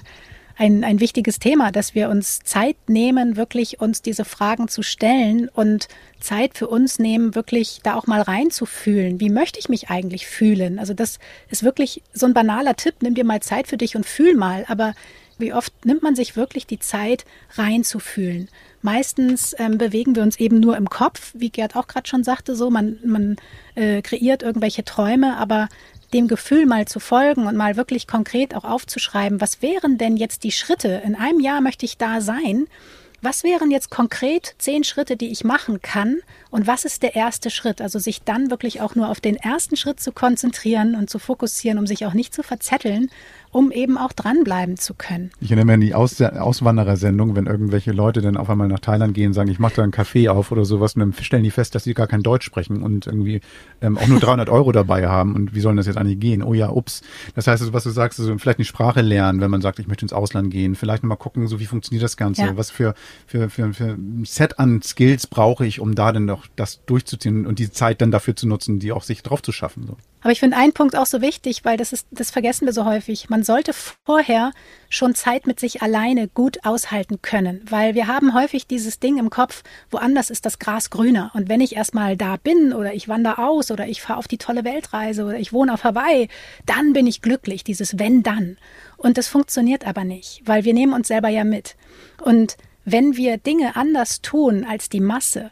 ein, 0.55 0.83
ein 0.83 0.99
wichtiges 0.99 1.39
Thema, 1.39 1.71
dass 1.71 1.95
wir 1.95 2.09
uns 2.09 2.39
Zeit 2.39 2.77
nehmen, 2.87 3.37
wirklich 3.37 3.81
uns 3.81 4.01
diese 4.01 4.25
Fragen 4.25 4.67
zu 4.67 4.83
stellen 4.83 5.49
und 5.49 5.87
Zeit 6.19 6.57
für 6.57 6.67
uns 6.67 6.99
nehmen, 6.99 7.35
wirklich 7.35 7.79
da 7.83 7.95
auch 7.95 8.07
mal 8.07 8.21
reinzufühlen. 8.21 9.19
Wie 9.19 9.29
möchte 9.29 9.59
ich 9.59 9.69
mich 9.69 9.89
eigentlich 9.89 10.27
fühlen? 10.27 10.79
Also 10.79 10.93
das 10.93 11.19
ist 11.49 11.63
wirklich 11.63 12.01
so 12.13 12.25
ein 12.25 12.33
banaler 12.33 12.75
Tipp. 12.75 12.95
Nimm 13.01 13.15
dir 13.15 13.25
mal 13.25 13.41
Zeit 13.41 13.67
für 13.67 13.77
dich 13.77 13.95
und 13.95 14.05
fühl 14.05 14.35
mal. 14.35 14.65
Aber 14.67 14.93
wie 15.37 15.53
oft 15.53 15.85
nimmt 15.85 16.03
man 16.03 16.15
sich 16.15 16.35
wirklich 16.35 16.67
die 16.67 16.79
Zeit, 16.79 17.25
reinzufühlen? 17.55 18.49
Meistens 18.81 19.55
ähm, 19.57 19.77
bewegen 19.77 20.15
wir 20.15 20.23
uns 20.23 20.39
eben 20.39 20.59
nur 20.59 20.77
im 20.77 20.89
Kopf, 20.89 21.31
wie 21.33 21.49
Gerd 21.49 21.75
auch 21.75 21.87
gerade 21.87 22.07
schon 22.07 22.23
sagte, 22.23 22.55
so 22.55 22.69
man, 22.69 22.99
man 23.03 23.37
äh, 23.75 24.01
kreiert 24.01 24.43
irgendwelche 24.43 24.83
Träume, 24.83 25.37
aber 25.37 25.69
dem 26.13 26.28
Gefühl 26.28 26.65
mal 26.65 26.88
zu 26.88 26.99
folgen 26.99 27.47
und 27.47 27.56
mal 27.56 27.76
wirklich 27.76 28.08
konkret 28.08 28.56
auch 28.56 28.63
aufzuschreiben, 28.63 29.41
was 29.41 29.62
wären 29.62 29.97
denn 29.97 30.15
jetzt 30.15 30.43
die 30.43 30.52
Schritte? 30.52 31.02
In 31.04 31.15
einem 31.15 31.39
Jahr 31.39 31.62
möchte 31.62 31.86
ich 31.86 31.97
da 31.97 32.21
sein. 32.21 32.67
Was 33.21 33.45
wären 33.45 33.71
jetzt 33.71 33.89
konkret 33.89 34.54
zehn 34.58 34.84
Schritte, 34.84 35.15
die 35.15 35.32
ich 35.32 35.45
machen 35.45 35.82
kann? 35.82 36.19
Und 36.49 36.67
was 36.67 36.84
ist 36.84 37.04
der 37.04 37.15
erste 37.15 37.49
Schritt? 37.49 37.82
Also 37.82 37.97
sich 37.97 38.23
dann 38.23 38.52
wirklich 38.52 38.82
auch 38.82 38.95
nur 38.95 39.08
auf 39.08 39.21
den 39.21 39.38
ersten 39.38 39.78
Schritt 39.78 40.02
zu 40.02 40.12
konzentrieren 40.12 40.95
und 40.95 41.10
zu 41.10 41.19
fokussieren, 41.19 41.80
um 41.80 41.88
sich 41.88 42.06
auch 42.06 42.13
nicht 42.13 42.34
zu 42.34 42.43
verzetteln 42.43 43.10
um 43.53 43.71
eben 43.71 43.97
auch 43.97 44.11
dranbleiben 44.13 44.77
zu 44.77 44.95
können. 44.95 45.31
Ich 45.39 45.51
erinnere 45.51 45.65
mich 45.65 45.73
an 45.75 45.81
die 45.81 45.93
Aus 45.93 46.19
Auswanderersendung, 46.21 47.35
wenn 47.35 47.45
irgendwelche 47.45 47.91
Leute 47.91 48.21
dann 48.21 48.35
auf 48.35 48.49
einmal 48.49 48.67
nach 48.67 48.79
Thailand 48.79 49.13
gehen, 49.13 49.31
sagen, 49.31 49.49
ich 49.49 49.59
mache 49.59 49.75
da 49.75 49.83
einen 49.83 49.93
Café 49.93 50.29
auf 50.29 50.51
oder 50.51 50.65
sowas 50.65 50.95
und 50.95 50.99
dann 51.01 51.13
stellen 51.13 51.43
die 51.43 51.51
fest, 51.51 51.75
dass 51.75 51.83
sie 51.83 51.93
gar 51.93 52.07
kein 52.07 52.23
Deutsch 52.23 52.45
sprechen 52.45 52.81
und 52.81 53.05
irgendwie 53.05 53.41
ähm, 53.81 53.97
auch 53.97 54.07
nur 54.07 54.19
300 54.19 54.49
Euro 54.49 54.71
dabei 54.71 55.07
haben 55.07 55.35
und 55.35 55.53
wie 55.53 55.59
soll 55.61 55.75
das 55.75 55.85
jetzt 55.85 55.97
eigentlich 55.97 56.19
gehen? 56.19 56.41
Oh 56.41 56.53
ja, 56.53 56.69
ups. 56.69 57.03
Das 57.35 57.47
heißt, 57.47 57.61
also, 57.61 57.73
was 57.73 57.83
du 57.83 57.91
sagst, 57.91 58.19
also 58.19 58.35
vielleicht 58.39 58.57
eine 58.57 58.65
Sprache 58.65 59.01
lernen, 59.01 59.39
wenn 59.39 59.51
man 59.51 59.61
sagt, 59.61 59.77
ich 59.77 59.87
möchte 59.87 60.03
ins 60.03 60.13
Ausland 60.13 60.49
gehen, 60.49 60.75
vielleicht 60.75 61.03
mal 61.03 61.15
gucken, 61.15 61.47
so 61.47 61.59
wie 61.59 61.65
funktioniert 61.65 62.03
das 62.03 62.17
Ganze, 62.17 62.41
ja. 62.41 62.57
was 62.57 62.71
für, 62.71 62.95
für, 63.27 63.49
für, 63.49 63.71
für 63.73 63.85
ein 63.91 64.25
Set 64.25 64.57
an 64.57 64.81
Skills 64.81 65.27
brauche 65.27 65.65
ich, 65.65 65.79
um 65.79 65.93
da 65.93 66.11
dann 66.11 66.25
doch 66.25 66.47
das 66.55 66.83
durchzuziehen 66.85 67.45
und 67.45 67.59
die 67.59 67.71
Zeit 67.71 68.01
dann 68.01 68.09
dafür 68.09 68.35
zu 68.35 68.47
nutzen, 68.47 68.79
die 68.79 68.91
auch 68.91 69.03
sich 69.03 69.21
drauf 69.21 69.43
zu 69.43 69.51
schaffen. 69.51 69.85
So. 69.85 69.97
Aber 70.23 70.31
ich 70.31 70.39
finde 70.39 70.55
einen 70.55 70.71
Punkt 70.71 70.95
auch 70.95 71.05
so 71.05 71.21
wichtig, 71.21 71.65
weil 71.65 71.75
das 71.75 71.91
ist, 71.91 72.07
das 72.12 72.31
vergessen 72.31 72.65
wir 72.65 72.71
so 72.71 72.86
häufig. 72.86 73.29
Man 73.29 73.43
sollte 73.43 73.73
vorher 73.73 74.51
schon 74.89 75.15
Zeit 75.15 75.45
mit 75.45 75.59
sich 75.59 75.81
alleine 75.81 76.29
gut 76.29 76.59
aushalten 76.63 77.21
können, 77.21 77.62
weil 77.69 77.93
wir 77.93 78.07
haben 78.07 78.33
häufig 78.33 78.65
dieses 78.65 78.99
Ding 78.99 79.17
im 79.17 79.29
Kopf, 79.29 79.63
woanders 79.91 80.29
ist 80.29 80.45
das 80.45 80.59
Gras 80.59 80.89
grüner. 80.89 81.31
Und 81.33 81.49
wenn 81.49 81.59
ich 81.59 81.75
erstmal 81.75 82.15
da 82.15 82.38
bin 82.38 82.71
oder 82.71 82.93
ich 82.93 83.09
wandere 83.09 83.38
aus 83.39 83.69
oder 83.69 83.86
ich 83.86 84.01
fahre 84.01 84.17
auf 84.17 84.29
die 84.29 84.38
tolle 84.38 84.63
Weltreise 84.63 85.25
oder 85.25 85.38
ich 85.38 85.51
wohne 85.51 85.73
auf 85.73 85.83
Hawaii, 85.83 86.29
dann 86.65 86.93
bin 86.93 87.05
ich 87.05 87.21
glücklich, 87.21 87.65
dieses 87.65 87.99
wenn 87.99 88.23
dann. 88.23 88.57
Und 88.95 89.17
das 89.17 89.27
funktioniert 89.27 89.86
aber 89.86 90.05
nicht, 90.05 90.41
weil 90.45 90.63
wir 90.63 90.73
nehmen 90.73 90.93
uns 90.93 91.09
selber 91.09 91.27
ja 91.27 91.43
mit. 91.43 91.75
Und 92.21 92.55
wenn 92.86 93.17
wir 93.17 93.38
Dinge 93.38 93.75
anders 93.75 94.21
tun 94.21 94.65
als 94.67 94.88
die 94.88 95.01
Masse, 95.01 95.51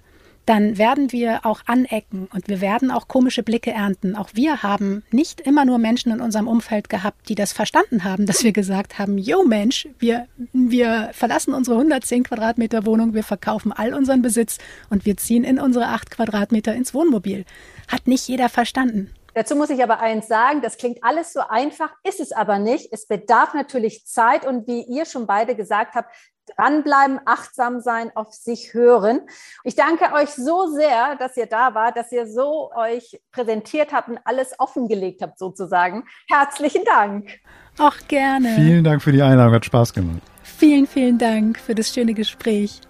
dann 0.51 0.77
werden 0.77 1.13
wir 1.13 1.45
auch 1.45 1.61
anecken 1.65 2.27
und 2.33 2.49
wir 2.49 2.59
werden 2.59 2.91
auch 2.91 3.07
komische 3.07 3.41
Blicke 3.41 3.71
ernten. 3.71 4.17
Auch 4.17 4.31
wir 4.33 4.63
haben 4.63 5.01
nicht 5.09 5.39
immer 5.39 5.63
nur 5.63 5.77
Menschen 5.77 6.11
in 6.11 6.19
unserem 6.19 6.49
Umfeld 6.49 6.89
gehabt, 6.89 7.29
die 7.29 7.35
das 7.35 7.53
verstanden 7.53 8.03
haben, 8.03 8.25
dass 8.25 8.43
wir 8.43 8.51
gesagt 8.51 8.99
haben, 8.99 9.17
yo 9.17 9.45
Mensch, 9.45 9.87
wir, 9.97 10.27
wir 10.51 11.11
verlassen 11.13 11.53
unsere 11.53 11.77
110 11.77 12.25
Quadratmeter 12.25 12.85
Wohnung, 12.85 13.13
wir 13.13 13.23
verkaufen 13.23 13.71
all 13.71 13.93
unseren 13.93 14.21
Besitz 14.21 14.57
und 14.89 15.05
wir 15.05 15.15
ziehen 15.15 15.45
in 15.45 15.57
unsere 15.57 15.87
8 15.87 16.11
Quadratmeter 16.11 16.75
ins 16.75 16.93
Wohnmobil. 16.93 17.45
Hat 17.87 18.07
nicht 18.07 18.27
jeder 18.27 18.49
verstanden. 18.49 19.09
Dazu 19.33 19.55
muss 19.55 19.69
ich 19.69 19.81
aber 19.81 19.99
eins 19.99 20.27
sagen, 20.27 20.61
das 20.61 20.77
klingt 20.77 21.03
alles 21.03 21.33
so 21.33 21.41
einfach, 21.47 21.91
ist 22.03 22.19
es 22.19 22.31
aber 22.31 22.59
nicht. 22.59 22.91
Es 22.91 23.07
bedarf 23.07 23.53
natürlich 23.53 24.05
Zeit 24.05 24.45
und 24.45 24.67
wie 24.67 24.83
ihr 24.83 25.05
schon 25.05 25.25
beide 25.25 25.55
gesagt 25.55 25.95
habt, 25.95 26.13
dranbleiben, 26.57 27.19
achtsam 27.25 27.79
sein, 27.79 28.11
auf 28.15 28.33
sich 28.33 28.73
hören. 28.73 29.21
Ich 29.63 29.75
danke 29.75 30.13
euch 30.13 30.29
so 30.29 30.67
sehr, 30.67 31.15
dass 31.15 31.37
ihr 31.37 31.45
da 31.45 31.73
wart, 31.75 31.95
dass 31.95 32.11
ihr 32.11 32.27
so 32.27 32.71
euch 32.75 33.21
präsentiert 33.31 33.93
habt 33.93 34.09
und 34.09 34.19
alles 34.25 34.53
offengelegt 34.59 35.21
habt 35.21 35.37
sozusagen. 35.39 36.03
Herzlichen 36.27 36.83
Dank. 36.83 37.39
Auch 37.77 37.95
gerne. 38.07 38.49
Vielen 38.55 38.83
Dank 38.83 39.01
für 39.01 39.11
die 39.11 39.21
Einladung, 39.21 39.55
hat 39.55 39.65
Spaß 39.65 39.93
gemacht. 39.93 40.21
Vielen, 40.43 40.87
vielen 40.87 41.17
Dank 41.17 41.57
für 41.59 41.73
das 41.73 41.93
schöne 41.93 42.13
Gespräch. 42.13 42.81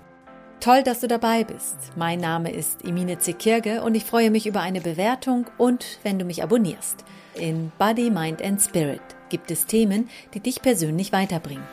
Toll, 0.62 0.84
dass 0.84 1.00
du 1.00 1.08
dabei 1.08 1.44
bist. 1.44 1.76
Mein 1.96 2.20
Name 2.20 2.52
ist 2.52 2.86
Emine 2.86 3.18
Zekirge 3.18 3.82
und 3.82 3.96
ich 3.96 4.06
freue 4.06 4.30
mich 4.30 4.46
über 4.46 4.62
eine 4.62 4.80
Bewertung 4.80 5.48
und 5.58 5.98
wenn 6.04 6.20
du 6.20 6.26
mich 6.26 6.44
abonnierst. 6.44 7.04
In 7.34 7.72
Body, 7.80 8.12
Mind 8.12 8.44
and 8.44 8.62
Spirit 8.62 9.02
gibt 9.30 9.50
es 9.50 9.66
Themen, 9.66 10.08
die 10.36 10.40
dich 10.40 10.62
persönlich 10.62 11.12
weiterbringen. 11.12 11.64